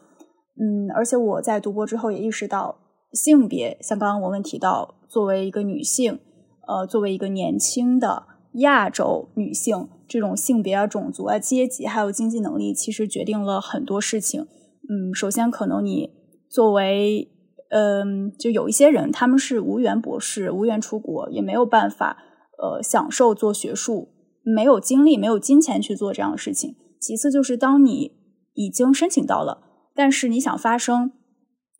[0.60, 2.76] 嗯，而且我在读博之后也意识到，
[3.12, 6.18] 性别像刚刚文文提到，作为一个女性，
[6.66, 8.24] 呃，作为一个年轻的
[8.58, 14.46] 亚洲女性，这种性别啊、种族啊、阶级还有经济能力，其实决定了很多事情。
[14.88, 16.10] 嗯，首先可能你
[16.48, 17.30] 作为，
[17.70, 22.16] 嗯，就有一些人他们是无缘博士，无缘出国，也没有办法，
[22.58, 24.08] 呃，享受做学术，
[24.42, 26.76] 没有精力，没有金钱去做这样的事情。
[27.00, 28.12] 其次就是当你
[28.54, 29.62] 已经申请到了，
[29.94, 31.12] 但是你想发声，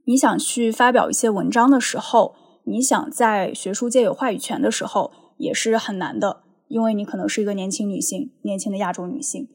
[0.04, 2.34] 你想去发表一些文章的时候，
[2.66, 9.48] 你想在学术界有话语权的时候，也是很难的，因为你可能是一个年轻女性，年轻的亚洲女性。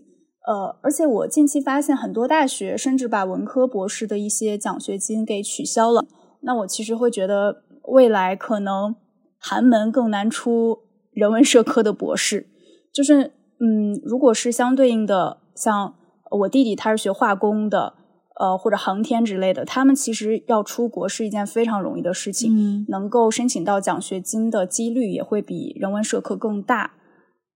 [0.45, 6.05] 呃，而且我近期发现很多大学甚至把文科博士的一些奖学金给取消了。
[6.41, 8.93] 那我其实会觉得未来可能
[9.39, 10.79] 寒门更难出
[11.11, 12.47] 人文社科的博士。
[12.91, 15.95] 就是，嗯，如果是相对应的，像
[16.31, 17.93] 我弟弟他是学化工的，
[18.37, 26.95] 呃，或者航天之类的，他们其实要出国是一件非常容易的事情，嗯，能够申请到奖学金的几率也会比人文社科更大。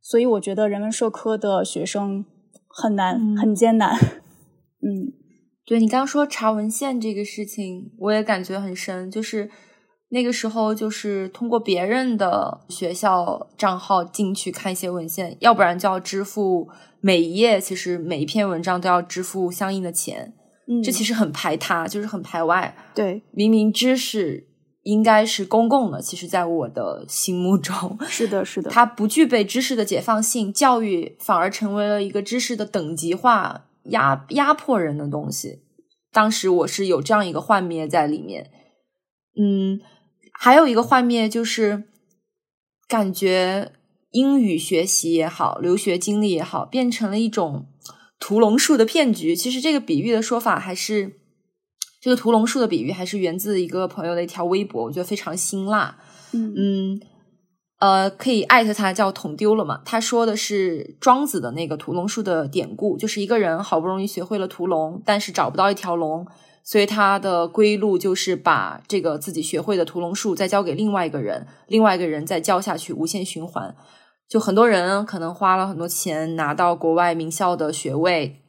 [0.09, 2.23] 所以我觉得人文社科的学生。
[2.69, 3.93] 很难，很艰难。
[4.81, 5.11] 嗯，
[5.65, 9.11] 对你刚刚说查文献这个事情，我也感觉很深。
[9.11, 9.49] 就是
[10.09, 16.69] 那个时候，就是通过别人的学校账号进去看一些文献，要不然就要支付
[17.01, 20.33] 每一页，其实每一篇文章都要支付相应的钱。
[20.69, 22.73] 嗯，这其实很排他，就是很排外。
[22.95, 24.47] 对，明明知识。
[24.87, 35.63] 应该是公共的，其实，在我的心目中， 是的，是的，它不具备知识的解放性，教育反而成为了一个知识的等级化、压压迫人的东西。
[36.13, 38.49] 当时我是有这样一个幻灭在里面，
[39.37, 39.81] 嗯，
[40.31, 41.83] 还有一个幻灭就是
[42.87, 43.73] 感觉
[44.11, 47.67] 英语学习也好，留学经历也好，变成了一种
[48.17, 49.35] 屠龙术的骗局。
[49.35, 51.19] 其实这个比喻的说法还是。
[51.99, 55.97] 这个屠龙术的比喻还是源自一个朋友的一条微博，我觉得非常辛辣。
[56.31, 57.01] 嗯嗯，
[57.79, 59.81] 呃，可以艾特他叫捅丢了嘛？
[59.83, 66.27] 他说的是庄子的那个屠龙术的典故，就是一个人好不容易学会了屠龙，但是找不到一条龙，
[66.63, 73.75] 所以他的归路就是把这个自己学会的屠龙术再交给另外一个人，另外一个人再教下去，无限循环。
[74.29, 78.41] 就很多人可能花了很多钱拿到国外名校的学位。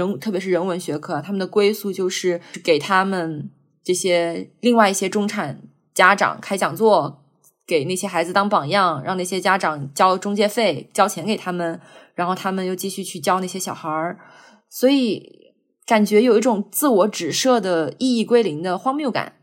[0.00, 3.50] 人，特别是人文学科，他们的归宿就是给他们
[3.84, 5.62] 这些另外一些中产
[5.94, 7.22] 家长开讲座，
[7.66, 11.80] 给那些孩子当榜样，让那些家长交中介费、交钱给他们，
[12.14, 14.18] 然后他们又继续去教那些小孩儿。
[14.68, 15.52] 所以
[15.86, 19.34] 感觉有一种自我指涉的意义归零的荒谬感。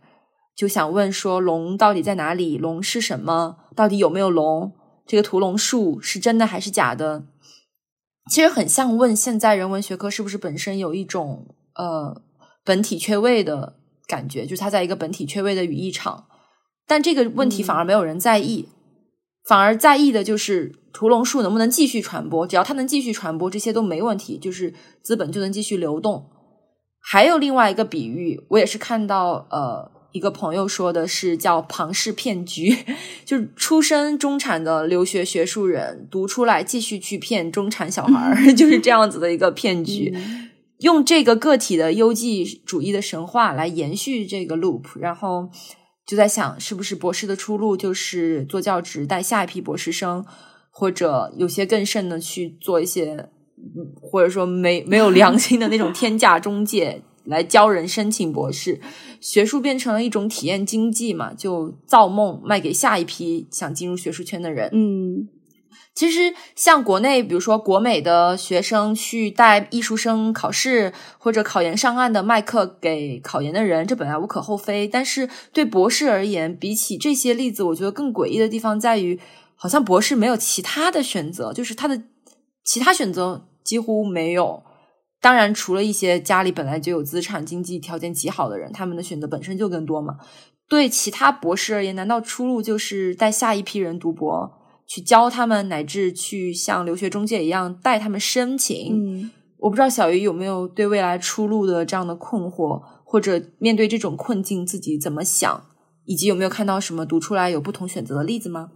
[0.56, 2.58] 就想问说，龙到底在哪里？
[2.58, 3.58] 龙是什么？
[3.76, 4.74] 到底有没有龙？
[5.06, 7.26] 这个屠龙术是真的还是假的？
[8.30, 12.22] 其实很像问现在人文学科是不是本身有一种呃
[12.64, 16.28] 本体缺位的感觉，就是它在一个本体缺位的语义场，
[16.86, 18.68] 但这个问题反而没有人在意，
[19.46, 26.30] 反而在意的就是屠龙术能不能继续传播，只要它能继续传播，这些都没问题，就是资本就能继续流动。
[27.00, 29.97] 还有另外一个比喻，我也是看到呃。
[30.18, 32.76] 一个朋友说的是叫庞氏骗局，
[33.24, 40.14] 就是出身中产的留学学术人读出来继续去骗中产小孩儿， 就是这样子的一个骗局。
[40.80, 45.50] 用这个个体的优绩主义的神话来延续这个 loop，然后
[46.06, 50.24] 就在想，是不是博士的出路就是做教职带下一批博士生，
[50.70, 53.30] 或者有些更甚的去做一些，
[54.02, 57.02] 或者说没没有良心的那种天价中介。
[57.28, 58.80] 来教人申请博士，
[59.20, 61.34] 学术变成了一种体验经济嘛？
[61.34, 64.70] 就造梦卖给下一批想进入学术圈的人。
[64.72, 65.28] 嗯，
[65.94, 74.88] 其实像国内，比如说国美的学生去带艺术生考试或者考研上岸的卖课给考研的人，这本来无可厚非。
[74.88, 79.20] 但是对博士而言，比起这些例子，我觉得更诡异的地方在于，
[79.56, 82.04] 好像博士没有其他的选择，就是他的
[82.64, 84.64] 其他选择几乎没有。
[85.20, 90.16] 当然，除了一些家里本来就有资产、经济条件极好的人，他们的选择本身就更多嘛。
[90.70, 94.52] 对其他博士而言，难道出路就是带下一批人读博，
[94.86, 98.94] 去教他们，乃至去像留学中介一样带他们申请？
[98.94, 105.64] 嗯，我不知道小鱼有没有对未来出路的这样的困惑，或者面对这种困境自己怎么想，
[106.06, 108.70] 以及有没有看到什么读出来有不同选择的例子吗？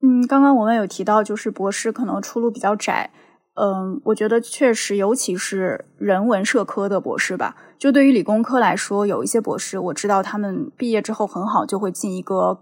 [0.00, 3.10] 嗯，刚刚我们有提到，就是博士可能出路比较窄。
[3.54, 12.60] 嗯，我觉得确实，尤其是人文社科的博士吧，就对于理工科来说，有一些博士，我知道他们毕业之后很好，就会进一个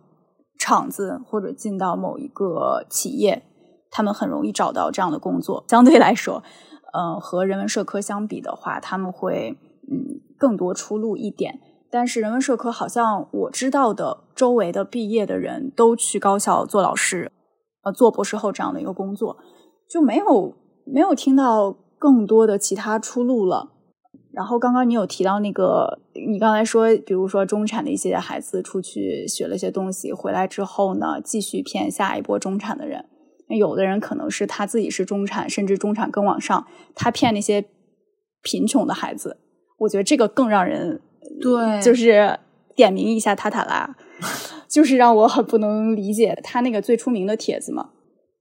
[0.59, 3.45] 厂子或者进到某一个企业，
[3.88, 5.64] 他们很容易找到这样的工作。
[5.68, 6.43] 相对来说，
[6.93, 9.57] 呃，和人文社科相比的话，他们会
[9.88, 11.61] 嗯更多出路一点。
[11.93, 17.30] 但是人文社科好像我知道的，周围的毕业的人都去高校做老师，
[17.84, 19.36] 呃，做博士后这样的一个工作，
[19.88, 20.57] 就没有。
[20.93, 23.72] 没有听到更多的其他出路了。
[24.32, 33.07] 然后刚刚你有提到那个，你刚才说，比如说中产的一些孩子出去学了些东西，回来之后呢，继续骗下一波中产的人。
[33.49, 36.64] 有的人可能是他自己是中产，甚至中产更往上，
[36.95, 37.64] 他骗那些
[38.43, 39.38] 贫穷的孩子。
[39.78, 41.01] 我觉得这个更让人
[41.41, 42.38] 对，就是
[42.76, 43.97] 点名一下塔塔拉，
[44.70, 47.91] 就是让我很不能理解他那个最出名的帖子嘛。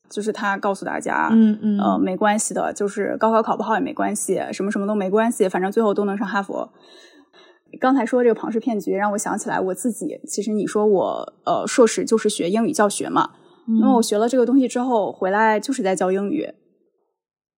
[0.09, 6.69] 就是他告诉大家，嗯嗯，呃，没关系的，就是高考考不好也没关系，什么什么都没关系，反正最后都能上哈佛。
[7.79, 10.19] 刚才说这个庞氏骗局，让我想起来我自己。
[10.27, 13.29] 其实你说我，呃，硕士就是学英语教学嘛，
[13.79, 16.49] 那么我学了这个东西之后，回来就是在教英语。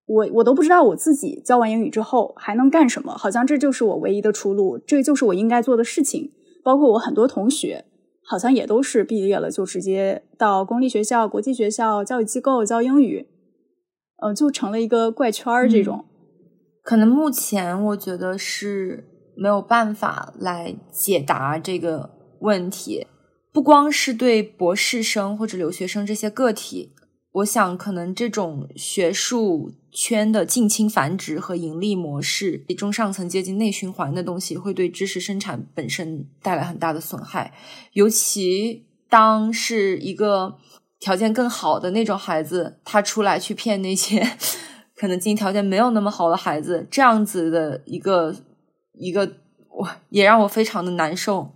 [0.08, 6.32] 我我都不知道我自己教完英语之后还能干什么，好像这就是我唯一的出路，这就是我应该做的事情。
[6.64, 7.86] 包括我很多同学。
[8.32, 13.28] 好像也都是毕业了就直接到公立学校、国际学校、教育机构教英语，
[14.24, 15.68] 嗯，就成了一个怪圈儿。
[15.68, 16.06] 这种
[16.82, 19.04] 可能目前我觉得是
[19.36, 23.06] 没有办法来解答这个问题，
[23.52, 26.94] 不光是对博士生或者留学生这些个体。
[27.34, 37.54] 我想，可能这种学术圈的近亲繁殖和盈利模式，中上层阶级内循环的东西，会对知识生产本身带来很大的损害。
[37.94, 40.58] 尤其当是一个
[41.00, 44.36] 条件更好的那种孩子，他出来去骗那些
[44.98, 48.36] 可能经济条件没有那么好的孩子，这样子的一个
[48.92, 49.38] 一个，
[49.70, 51.54] 我也让我非常的难受。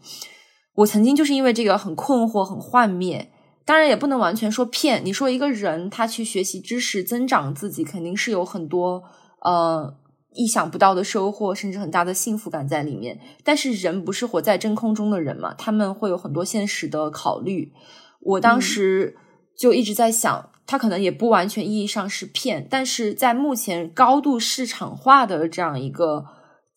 [0.75, 3.29] 我曾经就是因为这个很困惑、很幻灭。
[3.65, 5.03] 当然也不能完全说骗。
[5.03, 9.03] 你说一个人他去学习知识、增长自己，肯定是有很多
[9.41, 9.97] 呃
[10.33, 13.19] 意想不到的收获，甚至很大的幸福感在里面。
[13.43, 17.73] 但是人不是活在真空中的人嘛，他们会有很多现实的考虑。
[18.21, 19.17] 我当时
[19.57, 26.25] 就一直在想，他可能也不完全意义上是骗，但是在目前高度市场化的这样一个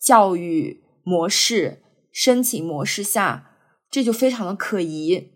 [0.01, 1.83] 教育模式、
[2.13, 3.51] 申请模式下，
[3.91, 5.33] 这就非常的可疑。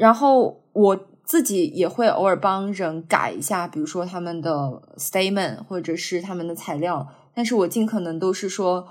[0.00, 0.96] 然后我
[1.26, 4.50] 自己也会偶尔帮人改一下，比如说他们的
[4.96, 8.86] statement 或者是他们的材料，但是我尽可能都是说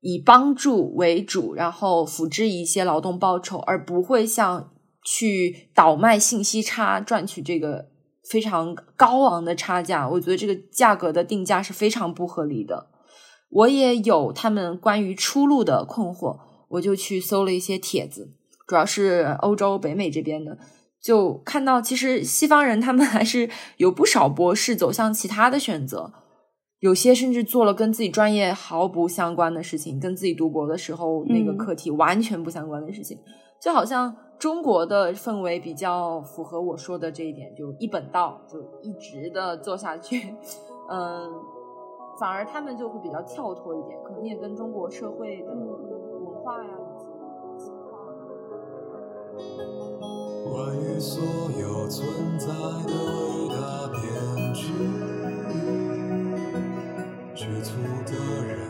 [0.00, 4.70] 以帮助为主，然后辅之一些劳动报酬，而不会像
[5.04, 7.88] 去倒卖信息差赚取这个
[8.30, 10.08] 非常高昂的差价。
[10.08, 12.86] 我觉得这个价格的定价是非常不合理的。
[13.50, 16.38] 我也有他们关于出路的困惑，
[16.70, 18.32] 我就去搜了一些帖子。
[18.66, 20.58] 主要是欧洲、北美这边的，
[21.00, 26.12] 就看到其实西方人他们还是有不少博士走向其他的选择，
[26.80, 33.18] 有些甚至做了跟自己专业毫不相关的事情，跟自己读博的时候那个课题完全不相关的事情。
[33.62, 40.34] 就好像中国的氛围比较符合我说的这一点，就一本道，就一直的做下去。
[40.90, 41.30] 嗯，
[42.20, 46.70] 反而他们就会比较跳脱一点，可能也跟中国社会的文化呀。
[50.44, 51.22] 关于所
[51.60, 52.06] 有存
[52.38, 54.00] 在的伟大编
[54.54, 54.62] 剧，
[57.34, 57.70] 局促
[58.06, 58.12] 的
[58.44, 58.65] 人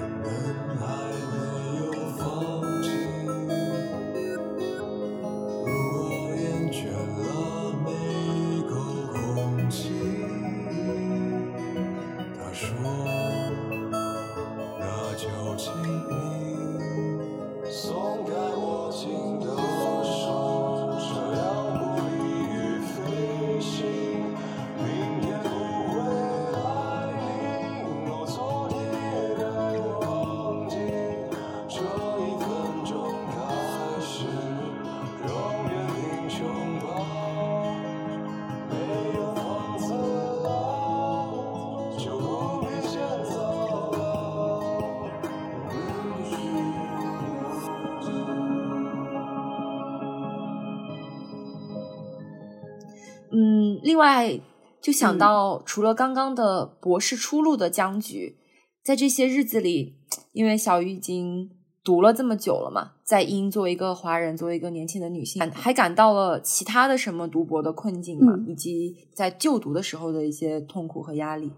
[53.87, 54.41] 另外，
[54.83, 58.37] 就想到除了刚刚的博士出路的僵局，
[58.83, 59.95] 在这些日子里，
[60.33, 61.49] 因为小鱼已经
[61.85, 68.33] 读了这么久了嘛，在英作为一个华人，作为一个年轻的女性，还感到了其他的什么读博的困境吗？
[68.49, 71.53] 以及在就读的时候的一些痛苦和压力？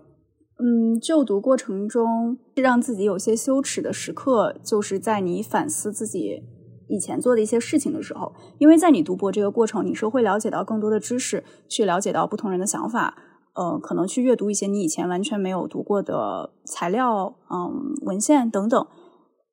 [0.59, 6.43] 嗯，就读过程中让自己有些羞耻的时刻，就是在你反思自己
[6.89, 13.17] 以前做的一些事情的时候，因为在你读博这个过程，你是会了解到更多的知识，去了解到不同人的想法，
[13.55, 18.87] 呃，可能去阅读一些你以前完全没有读过的材料，嗯，文献等等。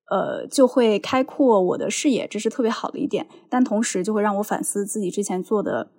[0.08, 3.26] 呃，就会开阔我的视野，这是特别好的一点。
[3.50, 5.90] 但同时，就会让我反思自己之前做的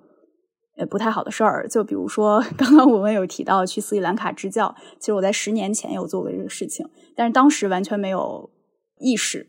[0.79, 1.67] 呃不太好的事儿。
[1.67, 8.49] 就比如说， 刚刚我们有提到去斯里兰卡支教，其实我在十年前有做过这个事情，但是当时完全没有
[9.01, 9.49] 意识。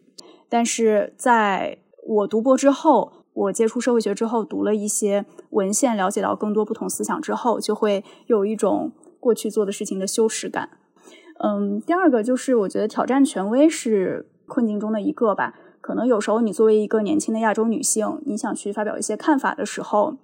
[0.49, 1.77] 但是在
[2.07, 10.69] 我读博之后，我接触社会学之后，读了一些文献，了解到更多不同思想之后，就会有一种过去做的事情的羞耻感。
[11.43, 14.29] 嗯，第二个就是我觉得挑战权威是。
[14.49, 20.15] 困境中的一个吧，可能有时候你作为一个年轻的亚洲女性，你想去发表一些看法的时候，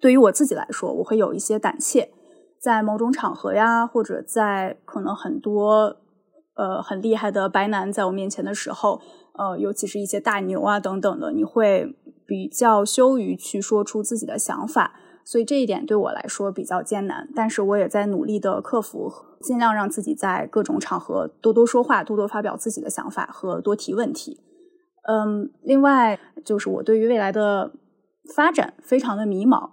[0.00, 2.10] 对于我自己来说，我会有一些胆怯，
[2.58, 5.98] 在某种场合呀，或者在可能很多
[6.54, 9.00] 呃很厉害的白男在我面前的时候，
[9.34, 11.94] 呃，尤其是一些大牛啊等等的，你会
[12.26, 14.94] 比较羞于去说出自己的想法。
[15.24, 19.08] 所以这一点对我来说比较艰难，但是我也在努力的克服，
[19.40, 24.40] 尽量让自己在各种场合多多说话，多多发表自己的想法和多提问题。
[25.08, 27.72] 嗯，另外就是我对于未来的
[28.34, 29.70] 发展非常的迷茫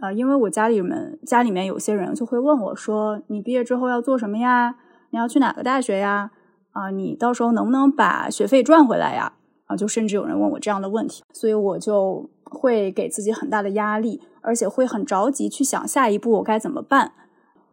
[0.00, 4.76] 啊，因为我家里人家里面有些人就会问我说：“你毕业之后要做什么呀？
[5.10, 6.30] 你要去哪个大学呀？
[6.72, 9.34] 啊，你到时候能不能把学费赚回来呀？”
[9.66, 14.22] 啊，就甚至有人问我这样的问题，所以我就会给自己很大的压力。
[14.42, 17.12] 而且会很着急去想下一步我该怎么办，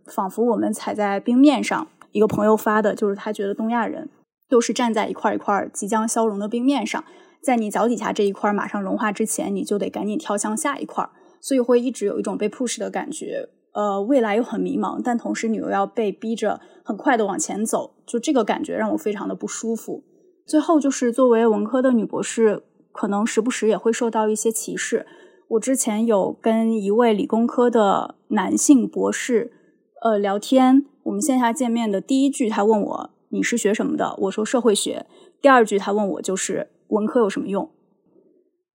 [0.05, 1.87] 仿佛我们踩在冰面上。
[2.11, 4.09] 一个朋友发的就是他觉得东亚人
[4.49, 7.01] 都是站在一块一块即将消融的冰面上，
[7.41, 11.09] 在你脚底下这一块马上融化之前，你就得赶紧跳向下一块，
[11.39, 13.47] 所以会一直有一种被 push 的感觉。
[13.73, 20.05] 呃，未来又很迷茫，但同时你又要被逼着很快的往前走，就这个感觉让我非常的不舒服。
[20.45, 22.63] 最后就是作为文科的女博士，
[22.93, 25.05] 可能时不时也会受到一些歧视。
[25.49, 29.51] 我之前有跟一位理工科的男性博士，
[30.01, 30.85] 呃，聊天。
[31.03, 34.15] 我们线下见面的第一句，他问我你是学什么的？
[34.21, 35.05] 我说社会学。
[35.41, 37.69] 第二句他问我就是文科有什么用？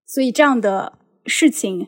[0.05, 1.87] 所以这样的事情，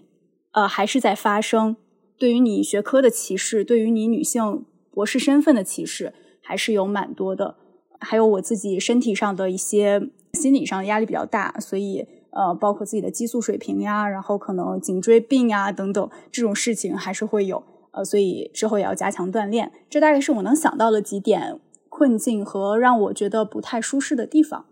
[0.54, 1.76] 呃，还是在发生。
[2.18, 4.66] 对于你学科的歧视，对于你女性
[4.96, 7.58] 博士身份的歧视，还是有蛮多的。
[8.00, 12.08] 还有我自己身体上的一些心理上的压力比较大，所以。
[12.38, 19.72] 呃，包括自己的激素水平呀，然后可能颈椎病呀等等这种事情还是会有，呃，所以之后也要加强锻炼。
[19.90, 24.66] 这大概是我能想到的几点困境和让我觉得不太舒适的地方。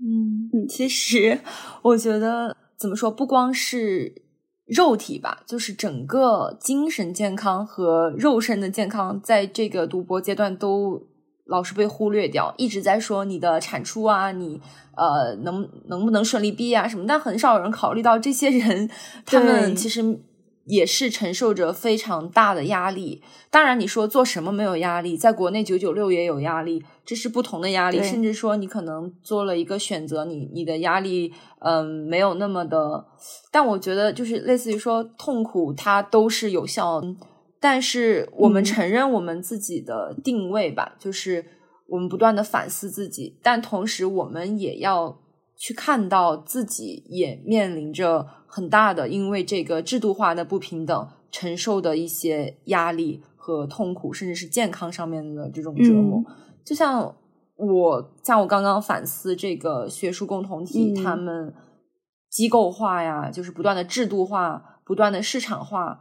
[0.00, 1.40] 嗯嗯，其实
[1.82, 4.22] 我觉得怎么说，不光是
[4.66, 11.08] 肉体吧，就是整个精神健康和肉身的健康，在这个读博阶段都。
[11.46, 14.58] 老是被忽略掉，一直在说你的产出啊，你
[14.96, 18.88] 呃能能不能顺利毕业啊什么，但很少有人考虑到这些人，
[19.26, 20.02] 他们其实
[20.66, 23.22] 也是承受着非常大的压力。
[23.50, 28.02] 当然，你说做什么没有压力，在国内九九六也有压力，这是不同的压力。
[28.02, 33.06] 甚至说你可能做了一个选择，你你的压力嗯没有那么的，
[33.50, 37.02] 但我觉得就是类似于说痛苦，它都是有效。
[37.60, 41.44] 但是我们承认我们自己的定位吧，就是
[41.88, 45.18] 我们不断的反思自己，但同时我们也要
[45.56, 56.22] 去看到自己也面临着很大的因为这个制度化的不平等承受的一些压力和痛苦，甚至是健康上面的这种折磨。
[56.64, 57.16] 就像
[57.56, 61.52] 我像我刚刚反思这个学术共同体，他们
[62.30, 65.98] 机构化呀，就是不断的制度化、不断的市场化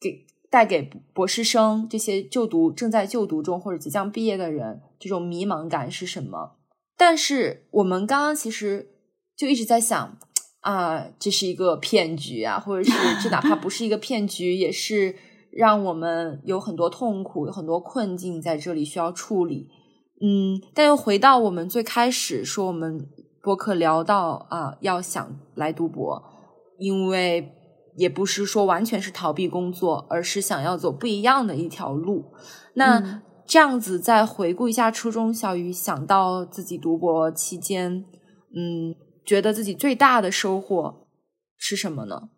[0.00, 0.26] 给。
[0.50, 6.52] 带给博士生这些就读正在就读中或者即将毕业的人这种迷茫感是什么？
[6.96, 8.88] 但是我们刚刚其实
[9.36, 10.16] 就一直在想
[10.64, 12.92] 啊，这是一个骗局啊，或者是
[13.22, 15.14] 这哪怕不是一个骗局，也是
[15.50, 19.68] 让我们有很多痛苦、有很多困境在这里需要处理。
[20.20, 23.08] 嗯，但又回到我们最开始说，我们
[23.42, 26.22] 博客聊到啊，要想来读博，
[26.78, 27.52] 因为。
[27.96, 32.24] 也不是说完全是逃避工作，而是想要走不一样的一条路。
[32.74, 38.04] 那这样子再回顾一下初中小鱼，想到自己读博期间，
[38.52, 41.06] 嗯，觉得自己最大的收获
[41.56, 42.28] 是什么呢？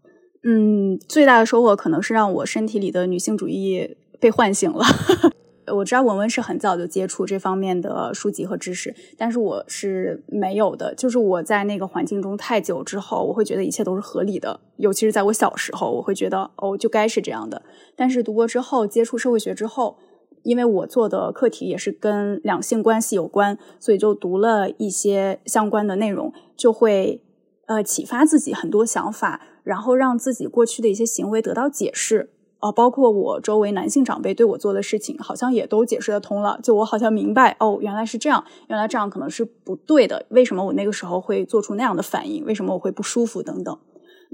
[0.44, 4.84] 嗯，最大的收获可能是让我身体里的女性主义被唤醒了。
[5.74, 10.94] 我知道文文是很早就接触这方面的书籍和知识，但是我是没有的。
[10.94, 14.60] 就是我在那个环境中太久之后，我会觉得一切都是合理的。
[14.76, 17.60] 尤其是在我小时候，我会觉得哦，就该是这样的。
[17.96, 19.98] 但是读过之后，接触社会学之后，
[20.46, 27.20] 因为我做的课题也是跟两性关系有关，所以就读了一些相关的内容，就会
[27.66, 32.30] 呃启发自己很多想法，然后让自己过去的一些行为得到解释。
[32.60, 36.58] 哦，包括我周围男性长辈对我做的事情，好像也都解释得通了。
[36.62, 40.24] 就我好像明白，哦，原来是这样，原来这样可能是不对的。
[40.30, 42.44] 为什么我那个时候会做出那样的反应？
[42.46, 43.42] 为什么我会不舒服？
[43.42, 43.78] 等等。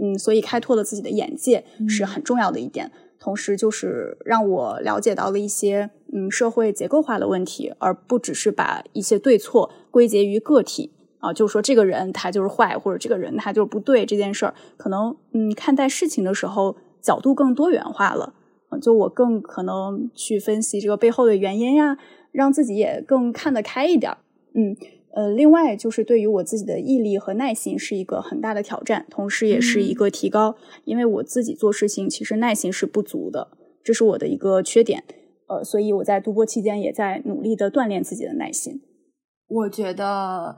[0.01, 2.93] 嗯，所以开拓了自己的眼界是很重要的一点。
[3.19, 16.77] 同时，就是让我了解到了一些嗯社会结构化的问题，而不只是把一些对错归结于个体啊，就是说这个人他就是坏，或者这个人他就是不对这件事儿，可能嗯看待事情的时候。
[17.03, 18.33] 角度更多元化了，
[18.81, 21.99] 就我更可能去分析这个背后的原因呀，
[22.31, 24.17] 让自己也更看得开一点。
[24.55, 24.77] 嗯，
[25.11, 30.55] 呃，另外就是对于我自己的毅力和耐心是一个很大的挑战，同时也是一个提高，
[30.85, 33.49] 因为我自己做事情其实耐心是不足的，
[33.83, 35.03] 这是我的一个缺点。
[35.59, 38.81] 呃，所以我在读博期间也在努力的锻炼自己的耐心。
[39.49, 40.57] 我觉得。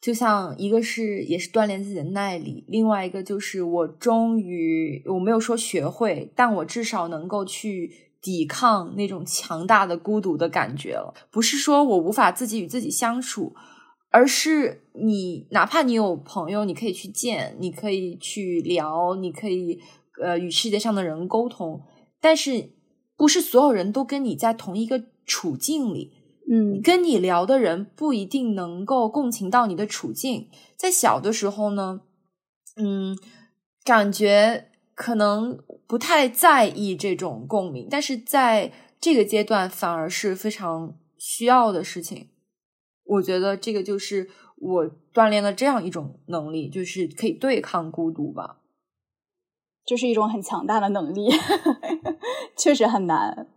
[0.00, 7.90] 就像一个是也是锻炼自己的耐力，另外一个就是我终于我没有说学会，但我至少能够去
[8.20, 11.14] 抵抗那种强大的孤独的感觉了。
[11.30, 13.54] 不是说我无法自己与自己相处，
[14.10, 19.80] 而是你哪怕你有朋友，你可以去见，你可以去聊，你可以
[20.22, 21.80] 呃与世界上的人沟通，
[22.20, 22.68] 但是
[23.16, 26.12] 不是所有人都跟你在同一个处境里。
[26.46, 30.50] 嗯，跟你聊的人不一定能够共情到你的处境。
[30.76, 32.02] 在小的时候呢，
[32.76, 33.16] 嗯，
[33.82, 42.28] 感觉可能不太在意这种共鸣，但是在这个阶段反而是非常需要的事情。
[43.04, 48.60] 我觉得这个就是我锻炼了这样一种能力，就是可以对抗孤独吧。
[49.86, 51.28] 这是一种很强大的能力，
[52.56, 53.48] 确实很难。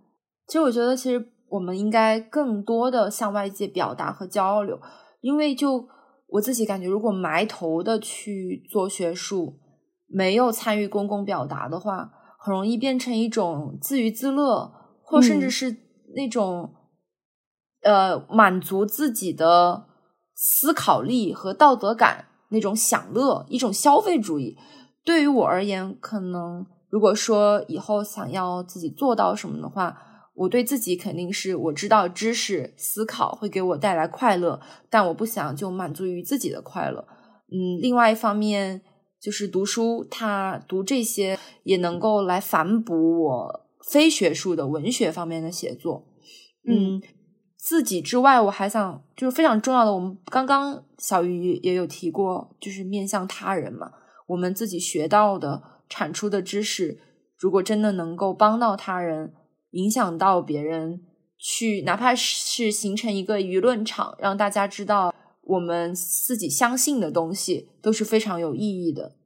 [0.47, 1.33] 其实我觉得，其实。
[1.49, 4.77] 我们应该更多的向外界表达和交流，
[5.21, 5.87] 因为就
[6.27, 9.57] 我自己感觉，如果埋头的去做学术，
[10.09, 14.69] 没有参与公共表达的话，很容易变成一种自娱自乐，
[15.01, 15.73] 或甚至是
[16.17, 16.73] 那种
[17.81, 19.85] 呃满足自己的
[20.35, 24.57] 思考力和道德感那种享乐，一种消费主义。
[25.07, 30.03] 对于我而言，可能如果说以后想要自己做到什么的话。
[30.39, 37.07] 我对自己肯定是我知道知识思考会给我带来快乐，但我不想就满足于自己的快乐。
[37.51, 38.83] 嗯，另外一方面
[39.19, 46.05] 就是读书，他读这些也能够来反哺我非学术的文学方面的写作。
[46.67, 47.01] 嗯，
[47.57, 53.89] 自己之外，我还想就是非常重要的，我们刚刚小鱼也有提过，就是面向他人嘛。
[54.27, 56.99] 我们自己学到的、产出的知识，
[57.37, 59.33] 如果真的能够帮到他人。
[59.71, 61.01] 影响到别人，
[61.37, 65.13] 去哪怕是形成一个舆论场，让大家知道
[65.43, 69.17] 我们自己相信的东西都是非常有意义的。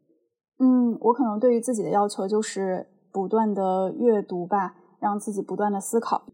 [0.58, 6.26] 嗯，我可能对于自己的要求就是不断的阅读吧，让自己不断的思考，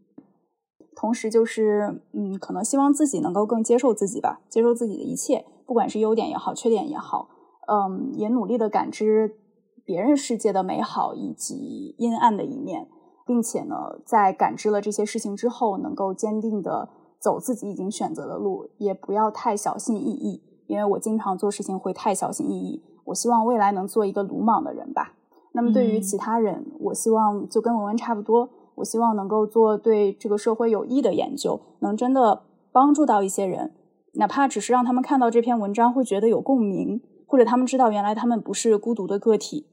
[0.96, 7.28] 同时就是嗯，可能希望自己能够更接受自己吧，接受自己的一切，不管是优点也好，缺点也好，
[7.68, 9.36] 嗯，也努力的感知
[9.84, 12.88] 别人世界的美好以及阴暗的一面。
[13.26, 16.88] 并且呢，在感知了这些事情之后，能够坚定的
[17.20, 20.42] 走自己已经选择的路，也不要太小心翼翼。
[20.66, 22.82] 因为我经常做事情会太小心翼翼。
[23.04, 25.12] 我希望未来能做一个鲁莽的人吧。
[25.52, 28.48] 那么对于其他人，我希望就跟文文差不多。
[28.76, 33.74] 我希望能够做对这个社会有益的研究，能真的帮助到一些人，
[34.14, 39.66] 哪怕只是让他们看到这篇文章会觉得有共鸣，或者他们知道原来他们不是孤独的个体，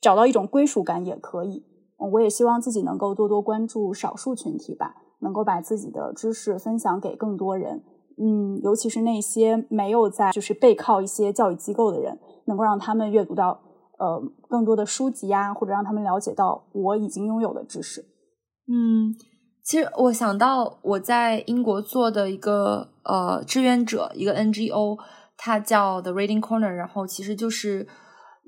[0.00, 1.66] 找到一种归属感也可以。
[2.12, 7.82] 我也希望自己能够多多关注少数群体吧，能够把自己的知识分享给更多人。
[8.18, 13.60] 嗯，尤其是那些没有在就是背靠一些教育机构的人，能够让他们阅读到
[13.98, 18.02] 呃更多的书籍呀，或者让他们了解到我已经拥有的知识。
[18.68, 19.14] 嗯，
[19.64, 24.98] 其实我想到我在英国做的一个呃志愿者，一个 NGO，
[25.44, 27.88] 它叫 The Reading Corner，然后其实就是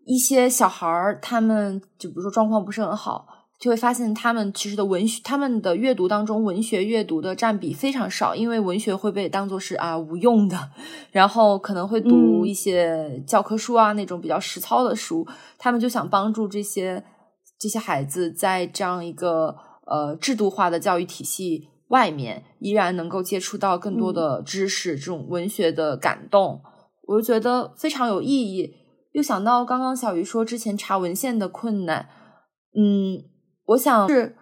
[0.06, 3.26] 一些小孩儿，他们就比如说状况不是很好。
[3.58, 10.70] 就会发现，他们其实的文学，他们的阅读当中，文学阅读的占比非常少，因为文学会被当做是啊无用的，
[11.10, 15.26] 然后可能会读一些教科书啊那种比较实操的书。
[15.58, 17.02] 他们就想帮助这些
[17.58, 26.60] 这些孩子在这样一个呃制度化的教育体系外面，依然能够接触到更多的知识，这种文学的感动，
[27.06, 28.74] 我就觉得非常有意义。
[29.12, 32.08] 又想到刚刚小鱼说之前查文献的困难，
[32.76, 33.22] 嗯，
[33.66, 34.36] 我想是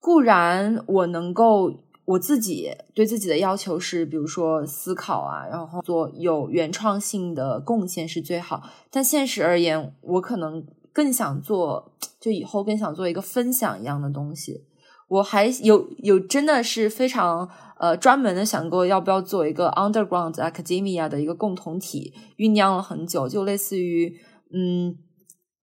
[0.00, 1.72] 固然我能够
[2.04, 8.62] 我自己对自己的要求是，比如说思考啊，然后做有原创性的贡献是最好。
[8.90, 14.64] 但现实而言，我可能更想做，就以后更想做一个分享一样的东西。
[15.08, 17.48] 我还有有真的是非常
[17.78, 24.12] 呃专门的想过要不要做一个 underground academia 的一个共同体，酝酿了很久，就类似于
[24.52, 24.96] 嗯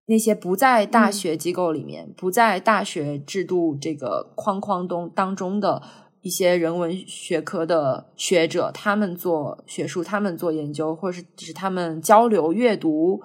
[0.06, 5.82] 那些不在大学机构里面、不在大学制度这个框框中当中的
[6.22, 13.22] 一些人文学科的学者，他们做学术，他们做研究，或者是只是他们交流、阅读、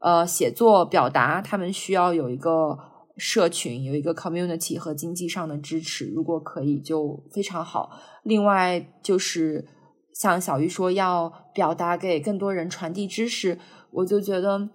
[0.00, 2.78] 呃写作、表达，他们需要有一个。
[3.18, 7.90] 社群有一个 community 和经济上的支持，如果可以就非常好。
[8.22, 9.66] 另外就是
[10.14, 13.58] 像小鱼说要表达给更多人传递知识，
[13.90, 14.68] 我就觉得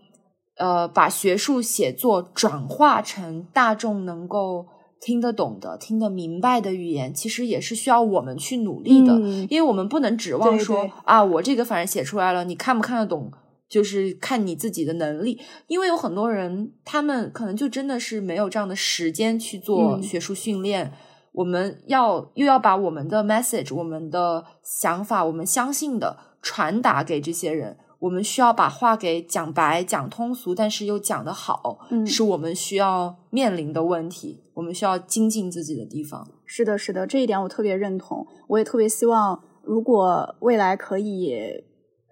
[0.58, 4.68] 呃把学术写作转化成大众能够
[5.02, 9.20] 听得懂的、听得明白的语言，其实也是需要我们去努力的，
[9.50, 13.32] 因为我们不能指望说啊我这个反正写出来了，你看不看得懂？
[13.74, 20.94] 就是看你自己的能力，因为有很多人，他们可能就真的是没有这样的时间去做学术训练。
[21.32, 34.44] 我们要又要把我们的 message、我们的想法、我们相信的传达给这些人，我们需要把话给讲白、讲通俗，但是又讲得好，是我们需要面临的问题。
[34.54, 36.28] 我们需要精进自己的地方。
[36.46, 38.28] 是的，是的，这一点我特别认同。
[38.50, 41.64] 我也特别希望，如果未来可以。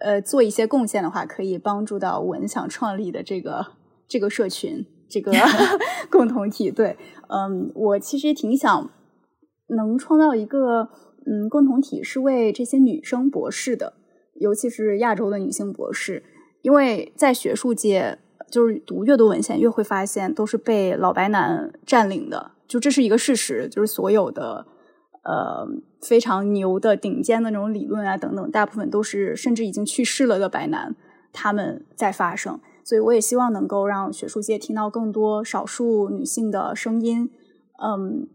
[0.02, 3.66] 呃，做一些贡献的话，可以帮助到我想创立的这个
[4.08, 5.32] 这个社群，这个
[6.10, 6.70] 共同体。
[6.70, 6.96] 对，
[7.28, 8.90] 嗯，我其实挺想
[9.68, 10.88] 能创造一个
[11.26, 13.94] 嗯共同体，是为这些女生博士的，
[14.34, 16.24] 尤其是亚洲的女性博士，
[16.62, 18.18] 因为在学术界，
[18.50, 24.66] 就是读越多文献，越会发现都是被老白男占领的，就这是一个事实，就是所有的。
[25.24, 25.64] 呃，
[26.06, 30.96] 非常牛的顶尖的那种理论啊，等等，大部分都是甚至已经去世了的白男
[31.32, 37.30] 他们在发声，所以我也希望能够让学术界听到更多少数女性的声音。
[37.80, 38.28] 嗯，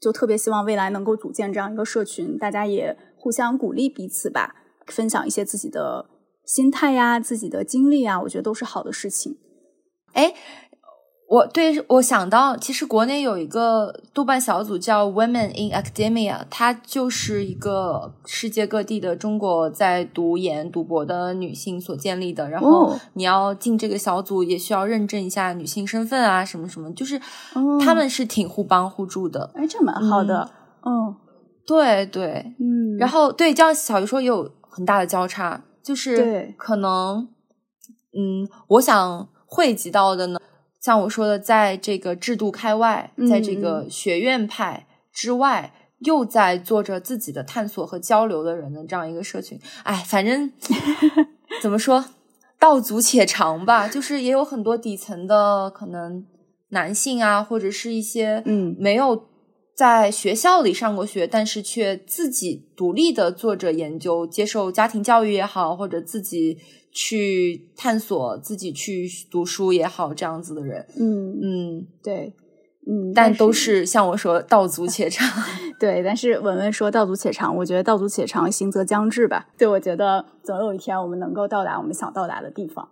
[0.00, 6.10] 就特别希望未来能够组建这样一个社群，大家也互相鼓励彼此吧，分享一些自己的
[6.44, 9.38] 心态呀、自己的经历啊，我觉得都是好的事情。
[10.12, 10.34] 哎。
[11.28, 22.48] 我对我想到，其实国内有一个豆瓣小组叫 Women in Academia，它就是一个世界各地的中国在读研读博的女性所建立的。
[22.48, 27.20] 然后你要进这个小组，也需要认证一下女性身份啊，什么什么，就是
[27.84, 29.50] 他们是挺互帮互助的。
[29.54, 30.48] 哎，这蛮好的。
[30.84, 31.16] 嗯，
[31.66, 32.96] 对对，嗯。
[32.98, 37.28] 然后对，这样小鱼说也有很大的交叉，就是可能，
[38.16, 40.38] 嗯，我想汇集到的呢。
[40.86, 50.52] 像我说的，在这个制度开外，在这个学院派之外，又在做着自己的探索和交流的人的这样一个社群，哎，反正
[51.60, 52.04] 怎么说，
[52.60, 53.88] 道阻且长吧。
[53.88, 56.24] 就是也有很多底层的可能
[56.68, 59.24] 男性啊，或者是一些嗯没有
[59.74, 66.58] 在学校里上过学，但是却自己独立的做着研究，接受家庭教育也好，或者自己。
[66.98, 72.32] 去探索自己去读书也好，这样子的人，嗯嗯，对，
[72.88, 75.28] 嗯，但都是像我说道阻且长，
[75.78, 76.02] 对。
[76.02, 79.46] 但是文文说道阻且长，我觉得道阻且长，行则将至吧。
[79.58, 82.88] 对，我觉得总有一天我们能够到达我们想到达的地方。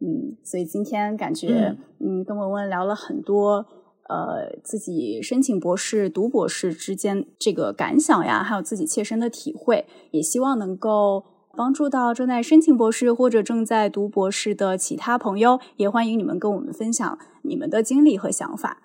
[0.00, 3.66] 嗯，所以今天感觉，嗯，跟文文聊了很多，
[4.08, 11.24] 呃，自己申请博士、读博士之间这个感想呀，还有自己切身的体会，也希望能够。
[11.54, 18.82] 帮助到正在申请博士或者正在读博士的其他朋友，也欢迎你们跟我们分享你们的经历和想法。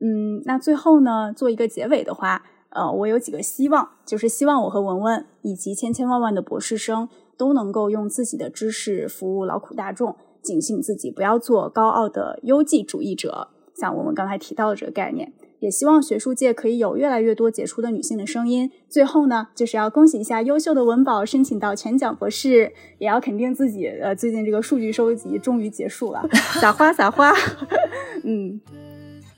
[0.00, 7.08] 嗯，那最后呢，做一个结尾的话，呃，我有几个希望，就是希望我和文文以及千千万万的博士生
[7.38, 15.32] 都能够用自己的知识服务劳苦大众，警醒自己不要做高傲的优绩主义者，像我们刚才提到的这个概念。
[15.60, 18.70] 也希望学术界可以有越来越多杰出的女性的声音。
[18.88, 26.28] 最后呢，就是要恭喜一下优秀的文宝申请到全奖博士，也要肯定自己，呃，最近这个数据收集终于结束了，
[26.60, 27.32] 撒花撒花。
[28.24, 28.60] 嗯，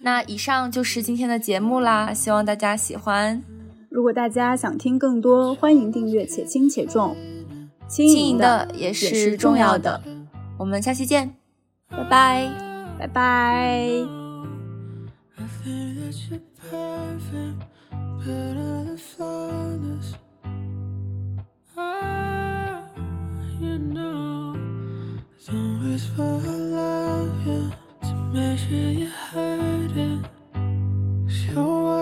[0.01, 3.43] 那以上就是今天的节目啦，希望大家喜欢。
[3.91, 7.15] 如果大家想听更多，欢迎订阅且轻且重，
[7.87, 10.01] 轻盈的也是重要的。
[10.59, 11.35] 我们下期见，
[11.91, 12.51] 拜拜，
[12.99, 14.22] 拜拜。
[26.03, 27.73] tears for allow you
[28.03, 30.25] to measure your hurting.
[31.29, 32.02] So